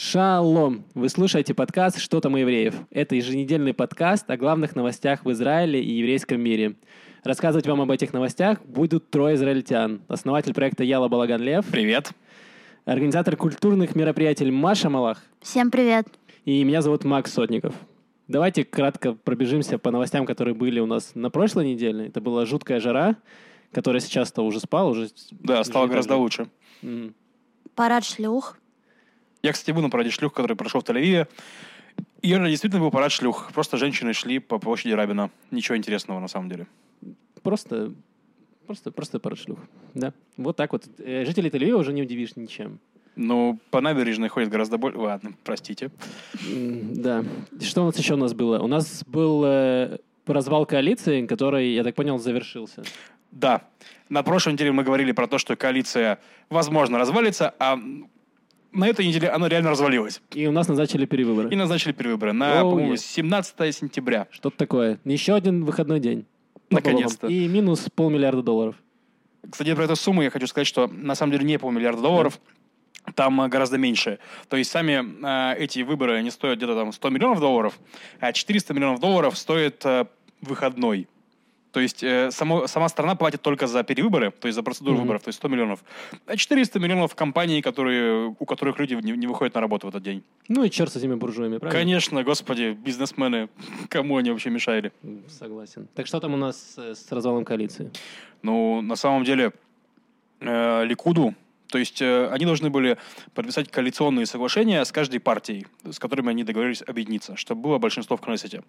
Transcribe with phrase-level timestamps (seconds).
[0.00, 0.84] Шалом!
[0.94, 2.72] Вы слушаете подкаст «Что там у евреев?».
[2.92, 6.76] Это еженедельный подкаст о главных новостях в Израиле и еврейском мире.
[7.24, 10.02] Рассказывать вам об этих новостях будут трое израильтян.
[10.06, 11.66] Основатель проекта Яла Балаган Лев.
[11.66, 12.12] Привет.
[12.84, 15.20] Организатор культурных мероприятий Маша Малах.
[15.40, 16.06] Всем привет.
[16.44, 17.74] И меня зовут Макс Сотников.
[18.28, 22.06] Давайте кратко пробежимся по новостям, которые были у нас на прошлой неделе.
[22.06, 23.16] Это была жуткая жара,
[23.72, 24.90] которая сейчас-то уже спала.
[24.90, 26.46] Уже, да, стало гораздо лучше.
[27.74, 28.58] Парад шлюх.
[29.42, 31.28] Я, кстати, был на параде шлюх, который прошел в Тель-Авиве.
[32.22, 33.50] И это действительно был парад шлюх.
[33.52, 35.30] Просто женщины шли по площади Рабина.
[35.50, 36.66] Ничего интересного, на самом деле.
[37.42, 37.92] Просто,
[38.66, 39.58] просто, просто пару шлюх.
[39.94, 40.12] Да.
[40.36, 40.88] Вот так вот.
[40.98, 42.80] Э, Жителей Тель-Авива уже не удивишь ничем.
[43.14, 44.98] Ну, по набережной ходит гораздо больше...
[44.98, 45.90] Ладно, простите.
[46.44, 47.24] Да.
[47.60, 48.60] Что у нас еще у нас было?
[48.60, 52.84] У нас был э, развал коалиции, который, я так понял, завершился.
[53.30, 53.62] Да,
[54.08, 56.18] на прошлой неделе мы говорили про то, что коалиция,
[56.48, 57.78] возможно, развалится, а
[58.78, 60.22] на этой неделе она реально развалилась.
[60.32, 61.50] И у нас назначили перевыборы.
[61.50, 62.98] И назначили перевыборы на, Оу, по-моему, е.
[62.98, 64.28] 17 сентября.
[64.30, 64.98] Что-то такое.
[65.04, 66.26] Еще один выходной день.
[66.70, 67.26] Наконец-то.
[67.26, 68.76] И минус полмиллиарда долларов.
[69.50, 72.40] Кстати, про эту сумму я хочу сказать, что на самом деле не полмиллиарда долларов,
[73.14, 74.18] там э, гораздо меньше.
[74.48, 77.78] То есть сами э, эти выборы, они стоят где-то там 100 миллионов долларов,
[78.20, 80.06] а 400 миллионов долларов стоит э,
[80.40, 81.08] выходной.
[81.72, 85.02] То есть э, само- сама страна платит только за перевыборы, то есть за процедуру Мгм.
[85.02, 85.80] выборов, то есть 100 миллионов.
[86.26, 90.02] А 400 миллионов компаний, которые, у которых люди не, не выходят на работу в этот
[90.02, 90.22] день.
[90.48, 91.78] Ну и черт с этими буржуями, правильно?
[91.80, 93.48] Конечно, господи, бизнесмены,
[93.90, 94.92] кому они вообще мешали?
[95.28, 95.88] Согласен.
[95.94, 97.90] Так что там у нас э, с развалом коалиции?
[98.42, 99.52] Ну, на самом деле,
[100.40, 101.34] э, Ликуду,
[101.68, 102.98] то есть э, они должны были
[103.34, 108.20] подписать коалиционные соглашения с каждой партией, с которыми они договорились объединиться, чтобы было большинство в
[108.20, 108.62] Кнессете.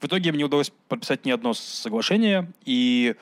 [0.00, 3.14] В итоге им не удалось подписать ни одно соглашение, и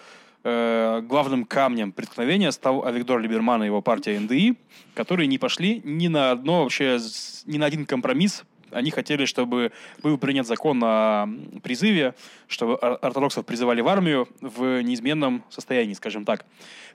[0.45, 4.57] э, главным камнем преткновения стал Авигдор Либерман и его партия НДИ,
[4.95, 6.99] которые не пошли ни на одно вообще,
[7.47, 8.45] ни на один компромисс.
[8.71, 11.27] Они хотели, чтобы был принят закон о
[11.63, 12.15] призыве,
[12.47, 16.45] чтобы ор- ортодоксов призывали в армию в неизменном состоянии, скажем так.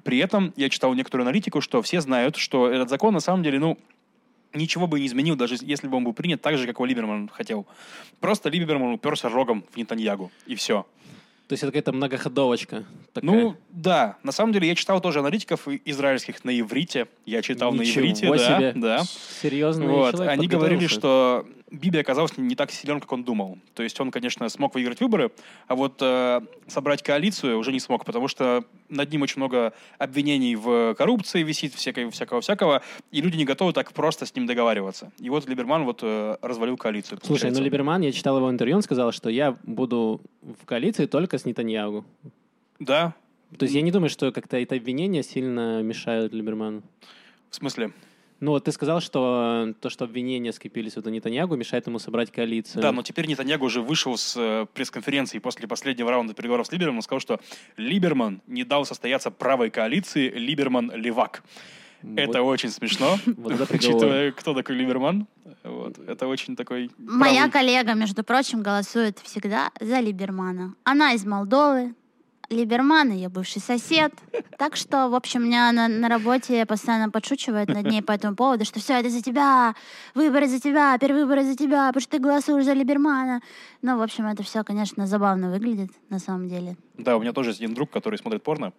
[0.03, 3.59] При этом я читал некоторую аналитику, что все знают, что этот закон на самом деле,
[3.59, 3.77] ну,
[4.53, 7.27] ничего бы не изменил, даже если бы он был принят так же, как его Либерман
[7.29, 7.65] хотел.
[8.19, 10.85] Просто Либерман уперся рогом в Нетаньягу, и все.
[11.47, 12.85] То есть это какая-то многоходовочка.
[13.11, 13.29] такая.
[13.29, 14.17] Ну, да.
[14.23, 17.07] На самом деле, я читал тоже аналитиков израильских на иврите.
[17.25, 18.37] Я читал на Ничего иврите, да.
[18.37, 18.73] себе.
[18.75, 19.03] да.
[19.41, 19.85] Серьезно.
[19.87, 20.19] Вот.
[20.21, 23.57] Они говорили, что Биби оказался не так силен, как он думал.
[23.73, 25.31] То есть он, конечно, смог выиграть выборы,
[25.67, 30.55] а вот э, собрать коалицию уже не смог, потому что над ним очень много обвинений
[30.55, 35.11] в коррупции висит, всякого, всякого, всякого, и люди не готовы так просто с ним договариваться.
[35.17, 37.17] И вот Либерман вот э, развалил коалицию.
[37.17, 37.61] Слушай, ну получается.
[37.63, 42.05] Либерман, я читал его интервью, он сказал, что я буду в коалиции только с Нетаньягу.
[42.77, 43.15] Да?
[43.57, 46.83] То есть я не думаю, что как-то это обвинения сильно мешают Либерману.
[47.49, 47.93] В смысле?
[48.43, 51.97] Ну вот ты сказал, что э, то, что обвинения скопились вот на Нетаньягу, мешает ему
[51.97, 52.81] собрать коалицию.
[52.81, 56.99] Да, но теперь Нетаньягу уже вышел с э, пресс-конференции после последнего раунда переговоров с Либерманом
[56.99, 57.39] и сказал, что
[57.77, 61.41] Либерман не дал состояться правой коалиции Либерман-Левак.
[62.01, 65.25] Вот- Это очень смешно, Вот учитывая, кто такой Либерман.
[65.63, 65.97] Вот.
[65.99, 66.91] Это очень такой...
[66.97, 70.75] Моя правый- коллега, между прочим, голосует всегда за Либермана.
[70.83, 71.95] Она из Молдовы.
[72.53, 74.13] Либерман ее бывший сосед.
[74.57, 78.63] Так что, в общем, меня на, на работе постоянно подшучивает над ней по этому поводу,
[78.63, 79.75] что все это за тебя,
[80.15, 83.41] выборы за тебя, перевыборы за тебя, потому что ты голосуешь за Либермана.
[83.81, 86.77] Ну, в общем, это все, конечно, забавно выглядит на самом деле.
[86.97, 88.71] Да, у меня тоже есть один друг, который смотрит порно.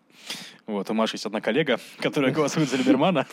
[0.67, 3.27] Вот, у Маши есть одна коллега, которая голосует за Либермана.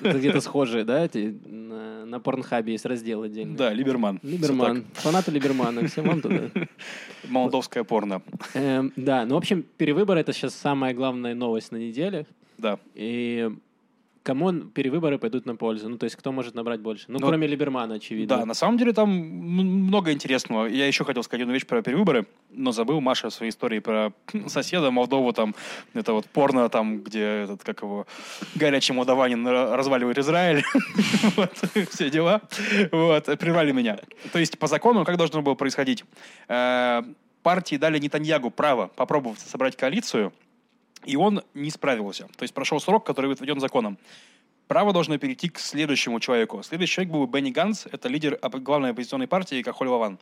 [0.00, 1.04] Это где-то схожие, да?
[1.04, 1.38] эти?
[1.46, 3.56] На, Порнхабе есть раздел отдельный.
[3.56, 4.18] Да, Либерман.
[4.22, 4.84] Либерман.
[4.94, 5.86] Фанаты Либермана.
[5.86, 6.50] Всем вам туда.
[7.28, 8.22] Молдовское порно.
[8.54, 12.26] Эм, да, ну, в общем, перевыборы— это сейчас самая главная новость на неделе.
[12.58, 12.78] Да.
[12.94, 13.50] И
[14.22, 15.88] кому перевыборы пойдут на пользу?
[15.88, 17.04] Ну, то есть кто может набрать больше?
[17.06, 18.38] Ну, Ну, кроме Либермана, очевидно.
[18.38, 20.66] Да, на самом деле там много интересного.
[20.66, 24.12] Я еще хотел сказать одну вещь про перевыборы, но забыл Маша в своей истории про
[24.48, 25.54] соседа Молдову, там,
[25.94, 28.06] это вот порно, там, где этот, как его,
[28.56, 30.64] горячий молдаванин ра- разваливает Израиль.
[31.90, 32.40] Все дела.
[32.90, 33.98] Вот, прервали меня.
[34.32, 36.04] То есть, по закону, как должно было происходить?
[37.46, 40.32] Партии дали Нетаньягу право попробовать собрать коалицию,
[41.04, 42.26] и он не справился.
[42.36, 43.98] То есть прошел срок, который отведен законом.
[44.66, 46.64] Право должно перейти к следующему человеку.
[46.64, 50.18] Следующий человек был Бенни Ганс, это лидер главной оппозиционной партии Кахоль Ваван.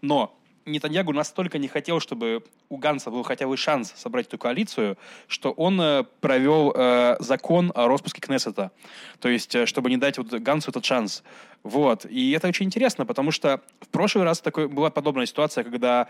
[0.00, 0.36] Но
[0.66, 4.98] Нетаньягу настолько не хотел, чтобы у Ганса был хотя бы шанс собрать эту коалицию,
[5.28, 8.72] что он э, провел э, закон о распуске Кнессета.
[9.20, 11.22] То есть, э, чтобы не дать вот Гансу этот шанс.
[11.62, 12.04] Вот.
[12.06, 16.08] И это очень интересно, потому что в прошлый раз такой, была подобная ситуация, когда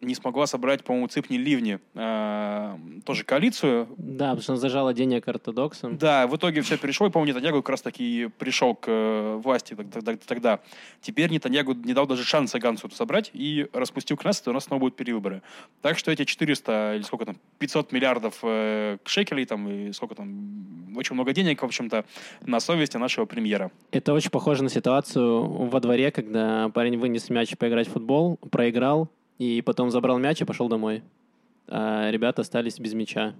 [0.00, 3.88] не смогла собрать, по-моему, Цыпни Ливни, э, тоже коалицию.
[3.96, 5.96] Да, потому что он зажала денег ортодоксам.
[5.98, 10.16] Да, в итоге все перешло, и, помню, Нетаньягу как раз-таки пришел к э, власти тогда,
[10.16, 10.60] тогда.
[11.00, 14.64] Теперь Нетаньягу не дал даже шанса Гансу это собрать и распустил Кнессет, и у нас
[14.64, 15.42] снова будут перевыборы.
[15.82, 20.94] Так что эти 400 или сколько там, 500 миллиардов э, шекелей там, и сколько там,
[20.96, 22.04] очень много денег, в общем-то,
[22.42, 23.70] на совести нашего премьера.
[23.90, 29.08] Это очень похоже на ситуацию во дворе, когда парень вынес мяч поиграть в футбол, проиграл,
[29.38, 31.02] и потом забрал мяч и пошел домой.
[31.68, 33.34] А ребята остались без мяча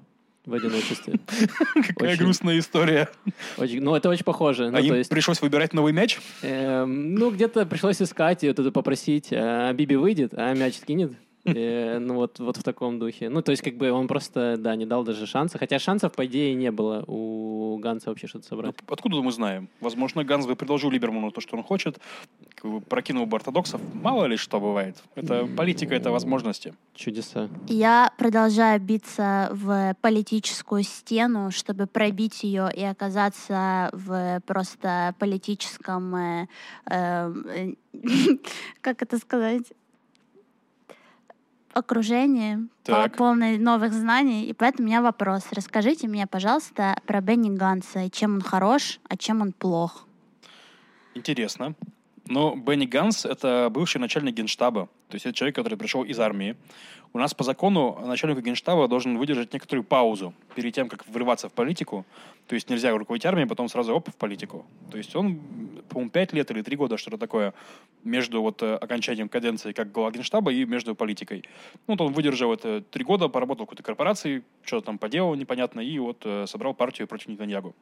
[0.47, 1.15] в одиночестве.
[1.75, 3.09] Какая Очень- грустная история.
[3.57, 4.71] Очень- ну, это очень похоже.
[4.71, 6.19] Ну, А то им есть, пришлось выбирать новый мяч?
[6.43, 11.13] эм, ну, где-то пришлось искать и вот это попросить, а Биби выйдет, а мяч скинет.
[11.45, 13.29] Э, ну, вот, вот в таком духе.
[13.29, 15.59] Ну, то есть, как бы он просто, да, не дал даже шанса.
[15.59, 18.75] Хотя шансов, по идее, не было у Ганса вообще что-то собрать.
[18.81, 19.69] Ну, Откуда мы знаем?
[19.81, 21.99] Возможно, Ганс бы предложил Либерману то, что он хочет,
[22.55, 23.81] как бы прокинул бы ортодоксов.
[23.95, 24.97] Мало ли что бывает.
[25.15, 26.75] Это политика, это возможности.
[26.95, 27.49] Чудеса.
[27.69, 36.47] Я продолжаю биться в политическую стену, чтобы пробить ее и оказаться в просто политическом, э,
[36.87, 37.75] э,
[38.81, 39.65] как это сказать,
[41.75, 43.17] окружении по Так.
[43.17, 44.45] полной новых знаний.
[44.47, 45.45] И поэтому у меня вопрос.
[45.51, 48.09] Расскажите мне, пожалуйста, про Бенни Ганса.
[48.11, 50.07] Чем он хорош, а чем он плох?
[51.15, 51.75] Интересно.
[52.27, 54.89] Но Бенни Ганс— это бывший начальник генштаба.
[55.15, 56.57] То есть это человек, который пришел из армии.
[57.13, 61.53] У нас по закону начальник генштаба должен выдержать некоторую паузу перед тем, как врываться в
[61.53, 62.05] политику.
[62.49, 64.67] То есть нельзя руководить армией, потом сразу оп, в политику.
[64.91, 65.39] То есть он,
[65.89, 67.55] по-моему, 5 лет или 3 года, что-то такое,
[68.03, 71.45] между вот э, окончанием каденции как глава генштаба и между политикой.
[71.87, 75.79] Ну, вот он выдержал это 3 года, поработал в какой-то корпорации, что-то там поделал непонятно,
[75.79, 77.73] и вот э, собрал партию против Нетаньягу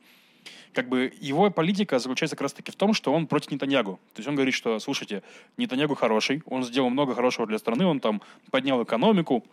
[0.73, 4.01] как бы его политика заключается как раз-таки в том, что он против Нетаньягу.
[4.15, 5.23] То есть он говорит, что, слушайте,
[5.57, 9.45] Нетаньягу хороший, он сделал много хорошего для страны, он там поднял экономику,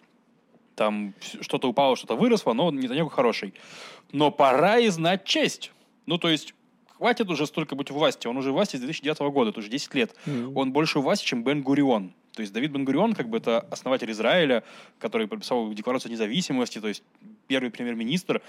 [0.75, 3.53] там что-то упало, что-то выросло, но Нетаньягу хороший.
[4.11, 5.71] Но пора и знать честь.
[6.05, 6.53] Ну, то есть,
[6.97, 8.27] хватит уже столько быть у власти.
[8.27, 10.15] Он уже у власти с 2009 года, это уже 10 лет.
[10.25, 10.57] Мгм.
[10.57, 12.13] Он больше у власти, чем Бен Гурион.
[12.33, 14.63] То есть Давид Бен Гурион, как бы это основатель Израиля,
[14.99, 17.03] который подписал Декларацию независимости, то есть
[17.47, 18.41] первый премьер-министр,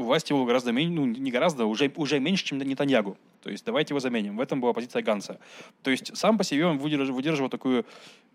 [0.00, 3.16] у власти его гораздо меньше, ну не гораздо, уже, уже меньше, чем Нетаньягу.
[3.42, 4.36] То есть давайте его заменим.
[4.36, 5.38] В этом была позиция Ганса.
[5.82, 7.86] То есть сам по себе он выдерж- выдерживал такую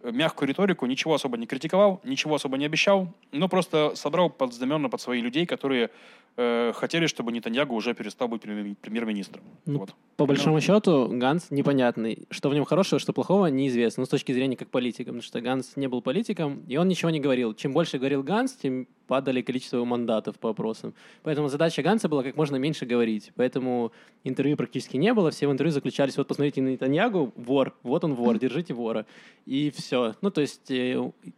[0.02, 4.54] э, мягкую риторику, ничего особо не критиковал, ничего особо не обещал, но просто собрал под
[4.54, 5.90] знамена под своих людей, которые
[6.38, 9.44] э, хотели, чтобы Нетаньягу уже перестал быть премьер- премьер-министром.
[9.66, 9.96] Ну, Вот.
[10.18, 12.28] По большому счету, Ганс непонятный.
[12.30, 14.02] Что в нем хорошего, что плохого, неизвестно.
[14.02, 17.10] Ну, с точки зрения как политика, потому что Ганс не был политиком, и он ничего
[17.12, 17.54] не говорил.
[17.54, 20.94] Чем больше говорил Ганс, тем падали количество его мандатов по опросам.
[21.24, 23.32] Поэтому задача Ганса была как можно меньше говорить.
[23.36, 23.92] Поэтому
[24.24, 25.30] интервью практически не было.
[25.32, 29.06] Все в интервью заключались, вот посмотрите на Нетаньягу, вор, вот он вор, держите вора.
[29.46, 30.16] И все.
[30.22, 30.72] Ну, то есть...
[30.72, 30.96] э,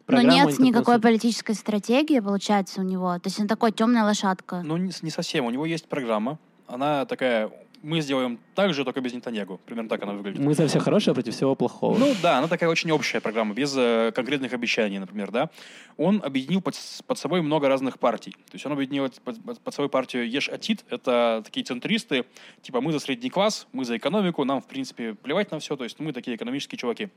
[0.08, 3.14] Но нет никакой политической стратегии, получается, у него.
[3.16, 4.62] То есть он такой темная лошадка.
[4.64, 5.46] Ну, не, совсем.
[5.46, 6.40] У него есть программа.
[6.68, 7.50] Она такая,
[7.82, 9.60] мы сделаем так же, только без Нетаньягу.
[9.66, 10.40] Примерно так она выглядит.
[10.40, 11.98] Мы за все хорошее против всего плохого.
[11.98, 15.50] Ну да, она такая очень общая программа, без э, конкретных обещаний, например, да.
[15.96, 16.76] Он объединил под,
[17.06, 18.32] под собой много разных партий.
[18.32, 22.26] То есть он объединил под, под- под собой партию Еш Атит, это такие центристы,
[22.62, 25.86] типа мы за средний класс, мы за экономику, нам, в принципе, плевать на все, то
[25.86, 27.10] есть мы такие экономические чуваки.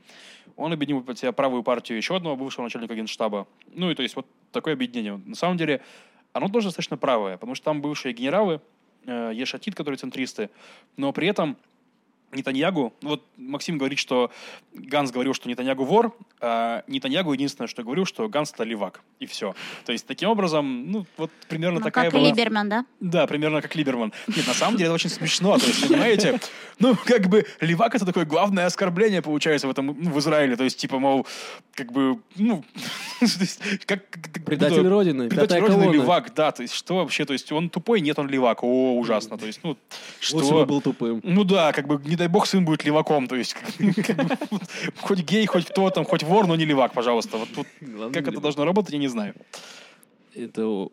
[0.55, 3.47] Он объединил под себя правую партию еще одного бывшего начальника генштаба.
[3.73, 5.19] Ну и то есть вот такое объединение.
[5.25, 5.81] На самом деле
[6.33, 8.61] оно тоже достаточно правое, потому что там бывшие генералы,
[9.05, 10.49] э, Еш Атит, которые центристы,
[10.97, 11.57] но при этом
[12.33, 14.31] Нетаньягу, ну вот Максим говорит, что
[14.73, 19.25] Ганс говорил, что Нетаньягу вор, а Нетаньягу единственное, что говорил, что Ганс это левак, и
[19.25, 19.53] все.
[19.85, 22.29] То есть таким образом, ну вот примерно Ну, такая как была...
[22.29, 22.85] Либерман, да?
[22.99, 24.13] Да, примерно как Либерман.
[24.27, 26.39] Нет, на самом деле это очень смешно, то есть, понимаете,
[26.79, 30.63] ну, как бы, левак это такое главное оскорбление, получается, в этом, ну, в Израиле, то
[30.63, 31.27] есть, типа, мол,
[31.73, 32.63] как бы, ну,
[33.85, 34.01] как...
[34.45, 38.19] Предатель Родины, Предатель Родины, левак, да, то есть, что вообще, то есть, он тупой, нет,
[38.19, 39.77] он левак, о, ужасно, то есть, ну,
[40.19, 40.37] что...
[40.37, 41.21] Лучше бы был тупым.
[41.23, 43.55] Ну да, как бы, не дай бог, сын будет леваком, то есть,
[45.01, 47.37] хоть гей, хоть кто там, хоть вор, но не левак, пожалуйста.
[47.37, 47.67] Вот тут
[48.13, 49.35] как это должно работать, я не знаю.
[50.33, 50.87] Это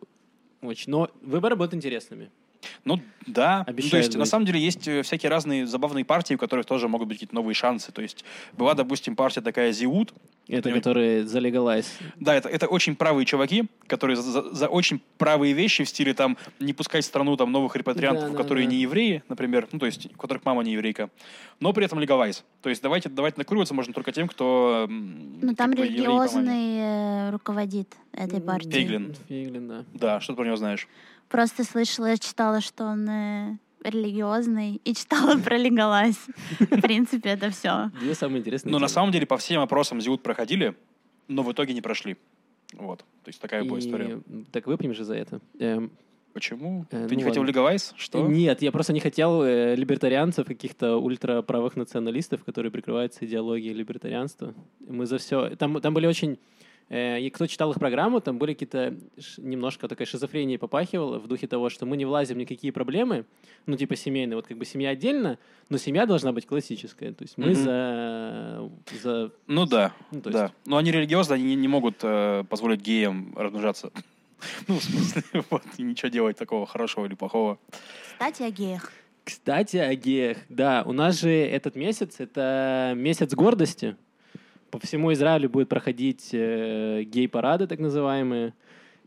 [0.61, 0.91] очень...
[0.91, 2.29] Но выборы будут интересными.
[2.85, 4.27] Ну да, Ну, то есть на быть.
[4.29, 7.53] самом деле есть э, всякие разные забавные партии, у которых тоже могут быть какие-то новые
[7.53, 7.91] шансы.
[7.91, 10.13] То есть была, допустим, партия такая Зиут.
[10.47, 10.79] Это Понимаете?
[10.83, 11.99] которые за легалайз.
[12.19, 16.15] Да, это, это очень правые чуваки, которые за, за- за очень правые вещи в стиле
[16.15, 18.71] там не пускать в страну там новых репатриантов, Да, да, которые да.
[18.73, 21.11] не евреи, например, ну то есть у которых мама не еврейка,
[21.59, 22.43] но при этом легалайз.
[22.63, 25.83] То есть давайте давайте накуриваться можно только тем, кто Ну, там маме.
[25.83, 28.71] религиозный э, руководит этой партией.
[28.73, 29.15] Фейглин.
[29.27, 29.85] Фиглин, да.
[29.93, 30.87] Да, что ты про него знаешь?
[31.29, 36.17] Просто слышала, читала, что он э, религиозный, и читала про легалайз.
[36.59, 37.91] В принципе, это все.
[37.99, 40.75] Две самые интересные Но Ну, на самом деле по всем опросам Зиут проходили,
[41.27, 42.17] но в итоге не прошли.
[42.73, 42.99] Вот.
[42.99, 44.21] То есть такая была история.
[44.51, 45.39] Так выпьем же за это.
[45.59, 45.91] Эм,
[46.33, 46.85] Почему?
[46.91, 47.93] Э, Ты ну не хотел легалайз?
[47.97, 48.27] Что?
[48.27, 54.53] Нет, я просто не хотел э, либертарианцев, каких-то ультраправых националистов, которые прикрываются идеологией либертарианства.
[54.79, 55.55] Мы за все...
[55.55, 56.37] Там, там были очень...
[56.89, 58.95] э, и кто читал их программу, там были какие-то...
[59.37, 63.25] Немножко такая шизофрения попахивала в духе того, что мы не влазим в никакие проблемы,
[63.65, 64.35] ну, типа семейные.
[64.35, 65.37] Вот как бы семья отдельно,
[65.69, 67.13] но семья должна быть классическая.
[67.13, 67.55] То есть мы Мгм.
[67.55, 68.69] за...
[69.01, 69.31] за...
[69.47, 70.51] Ну да, Ну, то есть- да.
[70.65, 73.91] Но они религиозно, они не, не могут э, позволить геям размножаться.
[74.67, 77.59] Ну, в смысле, вот, и ничего делать такого хорошего или плохого.
[78.13, 78.91] Кстати, о геях.
[79.25, 80.37] Кстати, о геях.
[80.47, 83.95] Да, у нас же этот месяц— это месяц гордости.
[84.71, 88.53] По всему Израилю будет проходить э, гей-парады, так называемые.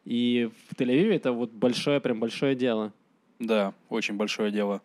[0.04, 2.92] И в Тель-Авиве это вот большое, прям большое дело.
[3.38, 4.82] Да, очень большое дело.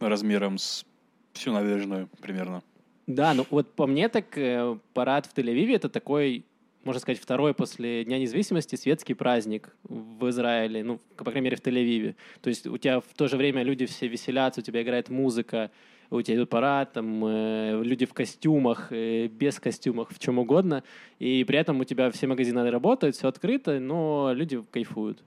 [0.00, 0.84] Размером с
[1.32, 2.62] всю набережную примерно.
[3.06, 6.44] Да, ну вот по мне так э, парад в Тель-Авиве— это такой,
[6.84, 11.60] можно сказать, второй после Дня независимости светский праздник в Израиле, ну, по крайней мере, в
[11.60, 12.14] Тель-Авиве.
[12.40, 15.70] То есть у тебя в то же время люди все веселятся, у тебя играет музыка,
[16.16, 20.82] у тебя идет парад, там э, люди в костюмах, э, без костюмах, в чем угодно,
[21.18, 25.22] и при этом у тебя все магазины работают, все открыто, но люди кайфуют.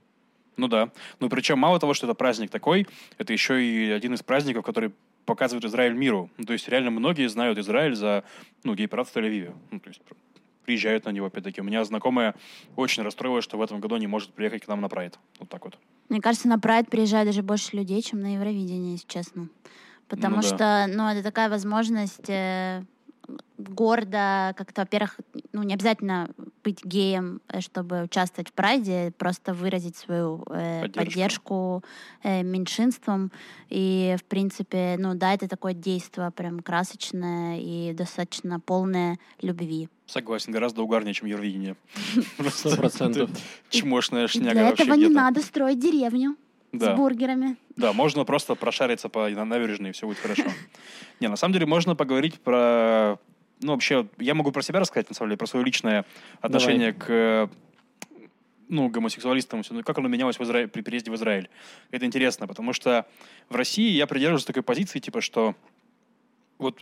[0.56, 0.90] Ну да.
[1.20, 4.92] Ну причем мало того, что это праздник такой, это еще и один из праздников, который
[5.24, 6.30] показывает Израиль миру.
[6.38, 8.24] Ну, то есть реально многие знают Израиль за
[8.64, 9.54] ну, гей-парад в Тель-Авиве.
[9.70, 10.16] Ну, то есть пр-
[10.64, 11.60] приезжают на него опять-таки.
[11.60, 12.34] У меня знакомая
[12.76, 15.18] очень расстроилась, что в этом году не может приехать к нам на прайд.
[15.38, 15.78] Вот так вот.
[16.08, 19.48] Мне кажется, на Прайд приезжает даже больше людей, чем на Евровидение, если честно.
[20.08, 20.48] Потому Ну да.
[20.48, 22.82] что, ну, это такая возможность э,
[23.58, 25.16] гордо как-то, во-первых,
[25.52, 26.30] ну, не обязательно
[26.64, 30.98] быть геем, э, чтобы участвовать в Прайде, просто выразить свою э, Поддержку.
[31.04, 31.84] поддержку,
[32.22, 33.30] э, меньшинствам.
[33.68, 39.88] И, в принципе, ну, да, это такое действие прям красочное и достаточно полное любви.
[40.06, 41.76] Согласен, гораздо угарнее, чем Евровидение.
[42.50, 43.30] Сто процентов.
[43.68, 46.36] Чмошная шняга для этого не надо строить деревню
[46.72, 46.94] Да.
[46.94, 47.56] с бургерами.
[47.76, 50.44] Да, можно просто прошариться по на- набережной, и все будет хорошо.
[51.20, 53.18] Не, на самом деле можно поговорить про...
[53.60, 56.04] Ну, вообще, я могу про себя рассказать, на самом деле, про свое личное
[56.40, 57.48] отношение к э,
[58.68, 61.48] ну, гомосексуалистам, всё, ну, как оно менялось в Изра- при переезде в Израиль.
[61.90, 63.06] Это интересно, потому что
[63.48, 65.56] в России я придерживаюсь такой позиции, типа, что
[66.58, 66.80] вот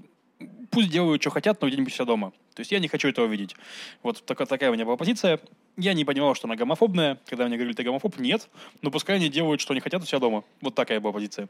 [0.70, 2.32] пусть делают, что хотят, но где-нибудь все дома.
[2.54, 3.54] То есть я не хочу этого видеть.
[4.02, 5.40] Вот такая, такая у меня была позиция.
[5.76, 7.18] Я не понимал, что она гомофобная.
[7.26, 8.49] Когда мне говорили, ты гомофоб, нет.
[8.82, 10.44] Но пускай они делают, что они хотят у себя дома.
[10.61, 11.49] Вот такая была позиция.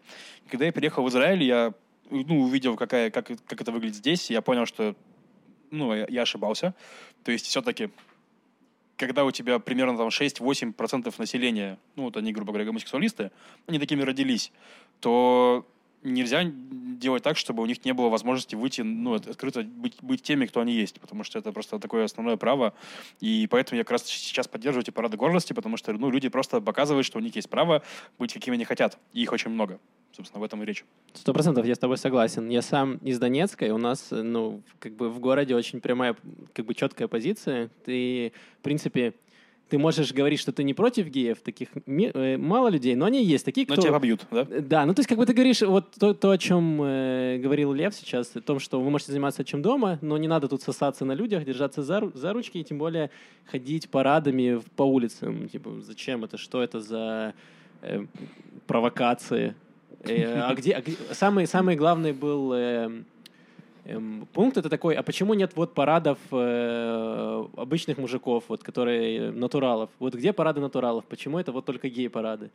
[0.48, 1.74] Когда я переехал в Израиль, я
[2.10, 4.94] ну, увидел, какая, как, как это выглядит здесь, я понял, что
[5.70, 6.74] ну, я ошибался.
[7.24, 7.90] То есть все-таки
[8.96, 13.30] когда у тебя примерно там 6-8% населения, ну, вот они, грубо говоря, гомосексуалисты,
[13.66, 14.52] они такими родились,
[15.00, 15.66] то
[16.02, 20.22] нельзя делать так, чтобы у них не было возможности выйти, ну, от- открыто быть, быть
[20.22, 22.74] теми, кто они есть, потому что это просто такое основное право,
[23.20, 26.60] и поэтому я как раз сейчас поддерживаю эти парады гордости, потому что, ну, люди просто
[26.60, 27.82] показывают, что у них есть право
[28.18, 29.78] быть какими они хотят, и их очень много.
[30.12, 30.84] Собственно, в этом и речь.
[31.12, 32.48] Сто процентов я с тобой согласен.
[32.48, 36.16] Я сам из Донецка, и у нас, ну, как бы в городе очень прямая,
[36.54, 37.68] как бы четкая позиция.
[37.84, 39.12] Ты, в принципе,
[39.68, 43.44] ты можешь говорить, что ты не против геев, таких э, мало людей, но они есть
[43.44, 43.82] такие, Но кто...
[43.82, 44.46] тебя побьют, да?
[44.48, 47.38] Э, Да, ну то есть как бы ты говоришь вот то, то о чем э,
[47.42, 50.62] говорил Лев сейчас, о том, что вы можете заниматься чем дома, но не надо тут
[50.62, 53.10] сосаться на людях, держаться за, за ручки и тем более
[53.46, 55.48] ходить парадами по улицам.
[55.48, 57.34] Типа, зачем это, что это за
[57.82, 58.04] э,
[58.66, 59.54] провокации?
[60.04, 63.04] Э, а где, а где- самый, самый главный был эм,
[63.88, 69.30] эм, пункт, это такой, а почему нет вот парадов э, обычных мужиков, вот, которые э,
[69.30, 69.90] натуралов?
[69.98, 71.04] Вот где парады натуралов?
[71.04, 72.50] Почему это вот только гей-парады?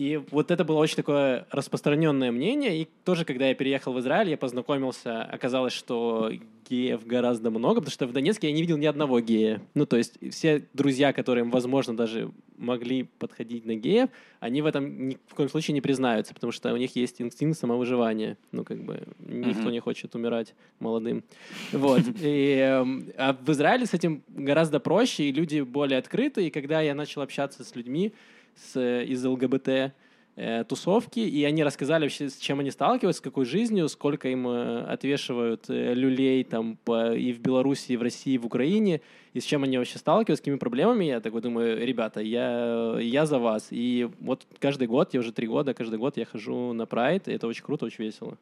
[0.00, 2.80] И вот это было очень такое распространенное мнение.
[2.80, 6.32] И тоже, когда я переехал в Израиль, я познакомился, оказалось, что
[6.70, 9.60] геев гораздо много, потому что в Донецке я не видел ни одного гея.
[9.74, 15.08] Ну, то есть все друзья, которым, возможно, даже могли подходить на геев, они в этом
[15.08, 18.38] ни в коем случае не признаются, потому что у них есть инстинкт самовыживания.
[18.52, 19.72] Ну, как бы никто Мгм.
[19.72, 21.24] не хочет умирать молодым.
[21.72, 22.00] Вот.
[22.22, 26.46] И, эм, а в Израиле с этим гораздо проще, и люди более открыты.
[26.46, 28.14] И когда я начал общаться с людьми
[28.60, 29.92] с, из ЛГБТ,
[30.36, 34.46] э, тусовки, и они рассказали вообще, с чем они сталкиваются, с какой жизнью, сколько им
[34.48, 39.00] э, отвешивают э, люлей там по, и в Беларуси, и в России, и в Украине,
[39.34, 41.04] и с чем они вообще сталкиваются, с какими проблемами.
[41.04, 43.68] Я такой думаю, ребята, я, я за вас.
[43.70, 47.32] И вот каждый год, я уже три года, каждый год я хожу на Прайд, и
[47.32, 48.36] это очень круто, очень весело.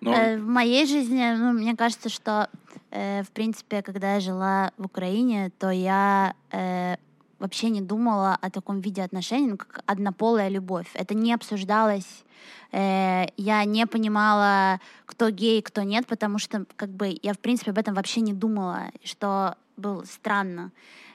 [0.00, 2.48] Но Э, в моей жизни, ну, мне кажется, что,
[2.90, 6.96] э, в принципе, когда я жила в Украине, то я э,
[7.40, 10.88] вообще не думала о таком виде отношений, ну, как однополая любовь.
[10.94, 12.24] Это не обсуждалось.
[12.72, 17.72] Э, я не понимала, кто гей, кто нет, потому что, как бы, я, в принципе,
[17.72, 20.70] об этом вообще не думала, что было странно.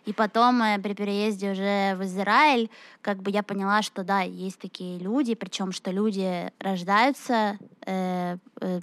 [0.05, 2.70] И потом э, при переезде уже в Израиль,
[3.01, 8.82] как бы я поняла, что да, есть такие люди, причем что люди рождаются э, э,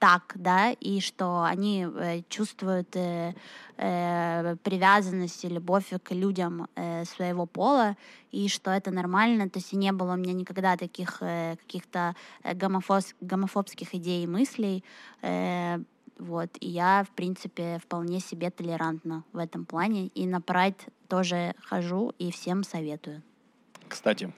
[0.00, 3.34] так, да, и что они э, чувствуют э,
[3.76, 7.96] э, привязанность и любовь к людям э, своего пола,
[8.32, 12.54] и что это нормально, то есть не было у меня никогда таких э, каких-то э,
[12.54, 14.82] гомофос- гомофобских идей и мыслей,
[15.20, 15.78] э,
[16.18, 20.76] вот, и я, в принципе, вполне себе толерантна в этом плане, и на прайд
[21.08, 23.22] тоже хожу и всем советую.
[23.86, 24.32] Кстати,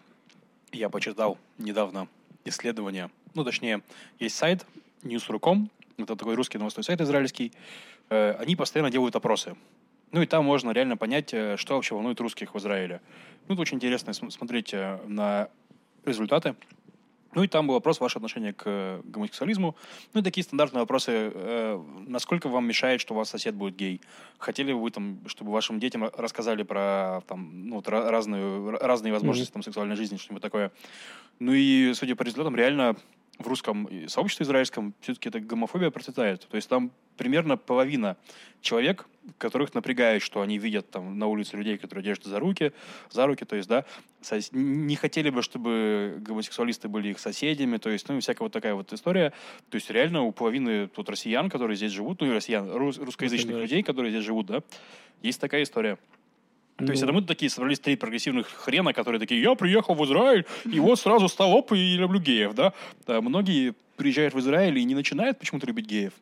[0.72, 2.08] я почитал недавно
[2.44, 3.82] исследование, ну, точнее,
[4.18, 4.66] есть сайт
[5.02, 7.52] news.ru.com, это такой русский новостной сайт израильский,
[8.10, 9.56] э, они постоянно делают опросы.
[10.10, 13.00] Ну и там можно реально понять, э, что вообще волнует русских в Израиле.
[13.48, 15.48] Ну, это очень интересно см- смотреть э, на
[16.04, 16.54] результаты.
[17.34, 19.74] Ну и там был вопрос ваше отношение к гомосексуализму.
[20.12, 21.30] Ну и такие стандартные вопросы.
[21.34, 24.02] э, насколько вам мешает, что у вас сосед будет гей?
[24.38, 28.72] Хотели бы вы, там, чтобы вашим детям ра- рассказали про там, ну, вот, ра- разную,
[28.74, 30.72] ра- разные возможности там, сексуальной жизни, что-нибудь такое?
[31.38, 32.96] Ну и, судя по результатам, реально
[33.38, 36.46] в русском и сообществе израильском все-таки эта гомофобия процветает.
[36.48, 38.16] То есть там примерно половина
[38.60, 39.06] человек,
[39.38, 42.72] которых напрягает, что они видят там на улице людей, которые держат за руки,
[43.10, 43.84] за руки, то есть, да,
[44.52, 48.92] не хотели бы, чтобы гомосексуалисты были их соседями, то есть, ну, всякая вот такая вот
[48.92, 49.32] история.
[49.70, 53.56] То есть, реально у половины тут россиян, которые здесь живут, ну, и россиян, рус- Русскоязычных.
[53.56, 54.62] людей, которые здесь живут, да,
[55.22, 55.98] есть такая история.
[56.76, 60.04] То есть Ну, это мы такие собрались три прогрессивных хрена, которые такие, я приехал в
[60.04, 62.72] Израиль, и вот сразу стал оп, и люблю геев, да?
[63.06, 66.12] Да, Многие приезжают в Израиль и не начинают почему-то любить геев.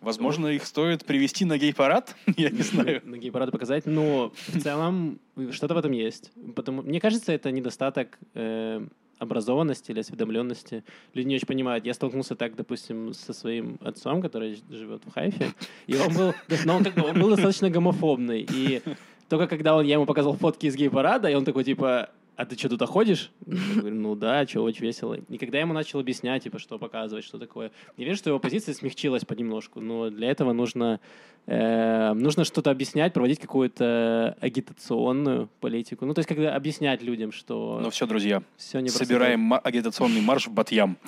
[0.00, 3.00] Возможно, их стоит привести на гей-парад, я не знаю.
[3.04, 5.18] на гей-парады показать, но в целом
[5.50, 6.30] что-то в этом есть.
[6.54, 8.86] Потому, мне кажется, это недостаток э,
[9.18, 10.84] образованности или осведомленности.
[11.14, 11.86] Люди не очень понимают.
[11.86, 15.52] Я столкнулся так, допустим, со своим отцом, который живет в Хайфе,
[15.86, 16.34] и он был,
[16.64, 18.46] но он, как бы, он был достаточно гомофобный.
[18.48, 18.82] И
[19.28, 22.56] только когда он, я ему показал фотки из гей-парада, и он такой, типа, а ты
[22.56, 23.30] что, туда ходишь?
[23.46, 25.14] Я говорю, ну да, что, очень весело.
[25.14, 28.38] И когда я ему начал объяснять, типа, что показывать, что такое, я вижу, что его
[28.38, 31.00] позиция смягчилась понемножку, но для этого нужно,
[31.46, 36.04] э, нужно что-то объяснять, проводить какую-то агитационную политику.
[36.04, 40.20] Ну, то есть, когда объяснять людям, что Ну все, друзья, все не собираем ма- агитационный
[40.20, 40.98] марш в Батьям.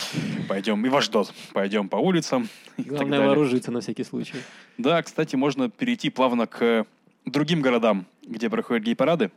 [0.49, 1.35] Пойдем, и в Аждот.
[1.53, 4.37] Пойдем по улицам Главное вооружиться на всякий случай.
[4.79, 6.87] Да, кстати, можно перейти плавно к
[7.31, 9.31] другим городам, где проходят гей-парады.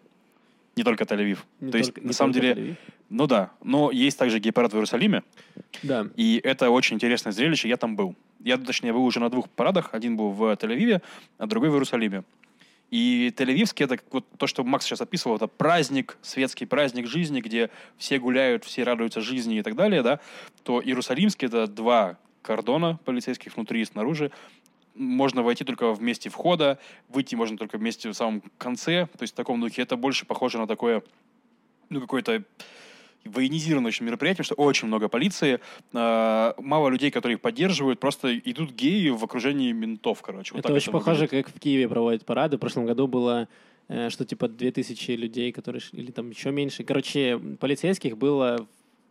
[0.76, 1.40] Не только Тель-Авив.
[1.72, 2.78] То есть, на самом деле,
[3.10, 5.22] ну да, но есть также гей-парад в Иерусалиме,
[5.84, 6.08] Да.
[6.16, 8.16] и это очень интересное зрелище, я там был.
[8.40, 11.02] Я, точнее, был уже на двух парадах, один был в Тель-Авиве,
[11.38, 12.24] а другой в Иерусалиме.
[12.90, 17.70] И Тель-Авивский, это вот то, что Макс сейчас описывал, это праздник, светский праздник жизни, где
[17.98, 20.20] все гуляют, все радуются жизни и так далее, да,
[20.64, 24.32] то Иерусалимский это два кордона полицейских внутри и снаружи.
[24.96, 29.24] Можно войти только в месте входа, выйти можно только в месте в самом конце, то
[29.24, 29.82] есть в таком духе.
[29.82, 31.02] Это больше похоже на такое,
[31.90, 32.44] ну, какое-то
[33.26, 35.60] военизированное очень мероприятие, что очень много полиции,
[35.94, 40.54] э, мало людей, которые их поддерживают, просто идут геи в окружении ментов, короче.
[40.54, 41.46] Вот это очень похоже, выглядит.
[41.46, 42.58] как в Киеве проводят парады.
[42.58, 43.48] В прошлом году было
[43.88, 45.82] э, что типа 2000 людей, которые...
[45.92, 46.84] Или там еще меньше.
[46.84, 48.68] Короче, полицейских было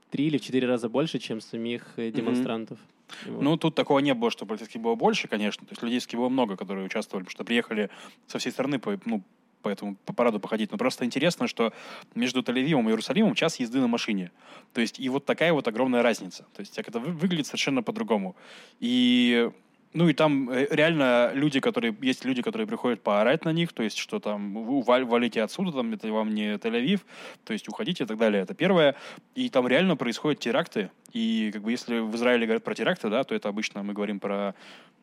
[0.07, 2.79] в три или в четыре раза больше, чем самих э, демонстрантов.
[3.27, 5.67] Ну, тут такого не было, что полицейских было больше, конечно.
[5.67, 7.91] То есть людей было много, которые участвовали, потому что приехали
[8.27, 9.23] со всей страны по, ну,
[9.63, 10.73] по этому по параду походить.
[10.73, 11.73] Но просто интересно, что
[12.15, 14.31] между Тель-Авивом и Иерусалимом час езды на машине.
[14.73, 16.47] То есть и вот такая вот огромная разница.
[16.55, 18.37] То есть это вы- выглядит совершенно по-другому.
[18.81, 19.51] И
[19.93, 23.83] ну и там э, реально люди, которые есть люди, которые приходят поорать на них, то
[23.83, 27.01] есть что там вы валите отсюда, там это вам не Тель-Авив,
[27.45, 28.43] то есть уходите и так далее.
[28.43, 28.95] Это первое.
[29.35, 30.91] И там реально происходят теракты.
[31.13, 34.21] И как бы если в Израиле говорят про теракты, да, то это обычно мы говорим
[34.21, 34.55] про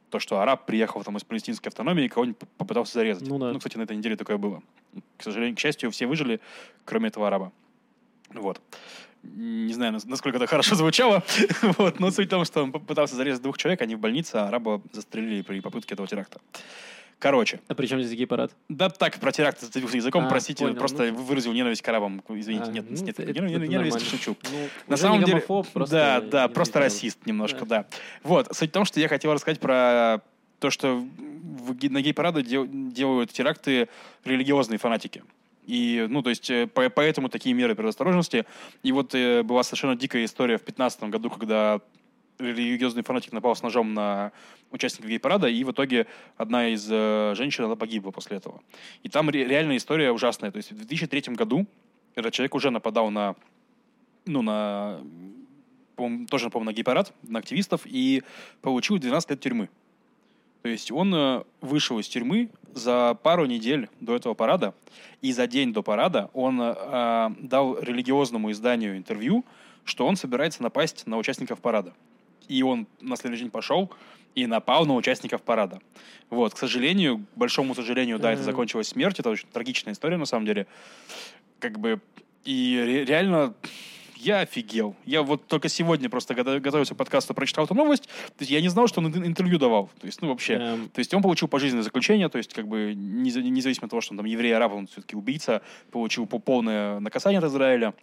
[0.09, 3.27] то, что араб приехал там из палестинской автономии и кого-нибудь попытался зарезать.
[3.27, 3.51] Ну да.
[3.51, 4.63] Ну, кстати, на этой неделе такое было.
[5.17, 6.39] К сожалению, к счастью, все выжили,
[6.85, 7.51] кроме этого араба.
[8.33, 8.61] Вот.
[9.35, 11.23] Не знаю, нас- насколько это хорошо звучало,
[11.77, 14.47] вот, но суть в том, что он попытался зарезать двух человек, они в больнице, а
[14.47, 16.39] араба застрелили при попытке этого теракта.
[17.19, 18.51] Короче, А при чем здесь гей-парад?
[18.69, 22.21] да так, про теракт зацепился языком, А, простите, понял, просто выразил ненависть к арабам.
[22.29, 24.37] Извините, А, нет, ну, нет, это- ненависть, это ненависть, шучу.
[24.51, 27.81] Ну, На самом деле, гомофоб, просто да, да, просто расист немножко, Да.
[27.81, 27.85] да.
[28.21, 30.21] Вот, суть в том, что я хотел рассказать про
[30.59, 33.89] то, что в, на гей-парады дел- делают теракты
[34.23, 35.23] религиозные фанатики.
[35.67, 38.45] И, ну, то есть, э, по- поэтому такие меры предосторожности.
[38.83, 41.81] И вот э, была совершенно дикая история в 2015 году, когда
[42.39, 44.31] религиозный фанатик напал с ножом на
[44.71, 48.61] участника гей-парада, и в итоге одна из э, женщин, она погибла после этого.
[49.03, 50.51] И там ре- реальная история ужасная.
[50.51, 51.65] То есть в 2003 году
[52.15, 53.35] этот человек уже нападал на,
[54.25, 55.01] ну, на,
[55.95, 58.23] по-моему, тоже, по-моему, на гей-парад, на активистов, и
[58.61, 59.69] получил 12 лет тюрьмы.
[60.61, 64.73] То есть он э, вышел из тюрьмы за пару недель до этого парада,
[65.21, 69.45] и за день до парада он э, дал религиозному изданию интервью,
[69.83, 71.93] что он собирается напасть на участников парада.
[72.47, 73.91] И он на следующий день пошел
[74.35, 75.81] и напал на участников парада.
[76.29, 80.25] Вот, к сожалению, к большому сожалению, да, это закончилось смертью, это очень трагичная история на
[80.25, 80.67] самом деле.
[81.59, 82.01] Как бы,
[82.43, 83.53] и ре- реально
[84.19, 84.95] я офигел.
[85.05, 88.03] Я вот только сегодня просто, когда готовился к подкасту, прочитал эту новость.
[88.05, 89.89] То есть я не знал, что он ин- интервью давал.
[89.99, 90.53] То есть, ну, вообще.
[90.53, 94.01] Эм, То есть он получил пожизненное заключение, то есть как бы неза- независимо от того,
[94.01, 97.93] что он там еврей, араб, он все-таки убийца, получил по- полное наказание от Израиля.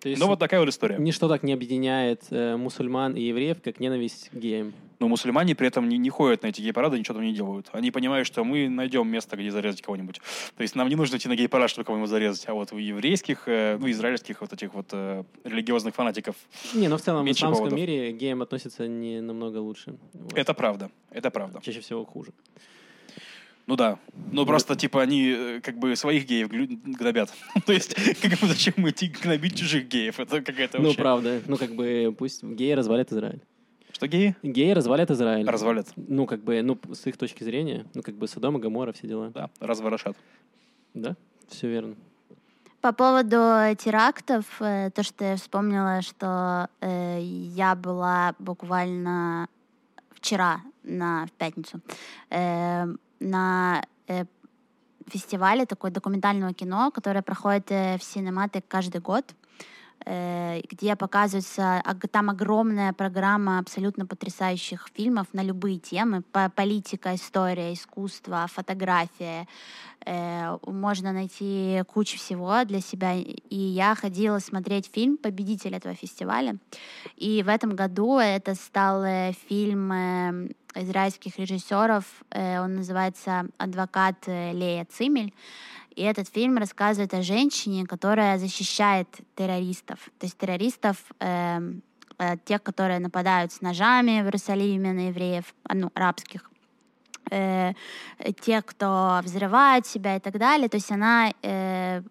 [0.00, 0.96] То есть Ну вот такая вот история.
[0.98, 4.72] ничто так не объединяет э, мусульман и евреев, как ненависть к геям.
[5.00, 7.68] Но мусульмане при этом не, не ходят на эти гей-парады, ничего там не делают.
[7.72, 10.20] Они понимают, что мы найдем место, где зарезать кого-нибудь.
[10.56, 12.48] То есть нам не нужно идти на гей-парад, чтобы кого-нибудь зарезать.
[12.48, 16.34] А вот у еврейских, э, ну, израильских вот этих вот э, религиозных фанатиков
[16.74, 17.78] Не, но в целом в исламском поводов.
[17.78, 19.96] мире к геям относятся не намного лучше.
[20.14, 20.36] Вот.
[20.36, 20.90] это правда.
[21.10, 21.60] Это правда.
[21.62, 22.32] Чаще всего хуже.
[23.68, 23.98] Ну да.
[24.32, 27.34] Ну просто, типа, они э, как бы своих геев гнобят.
[27.66, 30.18] То есть, как бы зачем идти гнобить чужих геев?
[30.18, 31.42] Это какая-то Ну, правда.
[31.46, 33.42] Ну, как бы пусть геи развалят Израиль.
[33.92, 34.34] Что геи?
[34.42, 35.46] Геи развалят Израиль.
[35.46, 35.88] Развалят.
[35.96, 39.06] Ну, как бы, ну, с их точки зрения, ну, как бы Содом и Гоморра, все
[39.06, 39.28] дела.
[39.34, 40.16] Да, разворошат.
[40.94, 41.14] Да?
[41.50, 41.94] Все верно.
[42.80, 43.36] По поводу
[43.76, 49.46] терактов, э, то, что я вспомнила, что э, я была буквально
[50.10, 51.80] вчера, на, в пятницу,
[52.30, 52.86] э,
[53.20, 54.24] на э,
[55.06, 59.24] фестивале такой документального кино, которое проходит э, в Синематик каждый год,
[60.04, 68.46] где показывается, там огромная программа абсолютно потрясающих фильмов на любые темы, по- политика, история, искусство,
[68.48, 69.46] фотография,
[70.06, 73.14] Э, можно найти кучу всего для себя.
[73.16, 76.56] И я ходила смотреть фильм «Победитель» этого фестиваля.
[77.16, 82.04] И в этом году это стал э, фильм э, израильских режиссеров.
[82.30, 85.32] Э, Он называется «Адвокат э, Лея Цимель».
[85.98, 89.98] И этот фильм рассказывает о женщине, которая защищает террористов.
[90.20, 91.58] То есть террористов, э,
[92.18, 96.48] э, тех, которые нападают с ножами в Иерусалиме на евреев, а, ну, арабских
[97.30, 97.72] э,
[98.40, 100.68] те, кто взрывает себя и так далее.
[100.68, 102.02] То есть она э,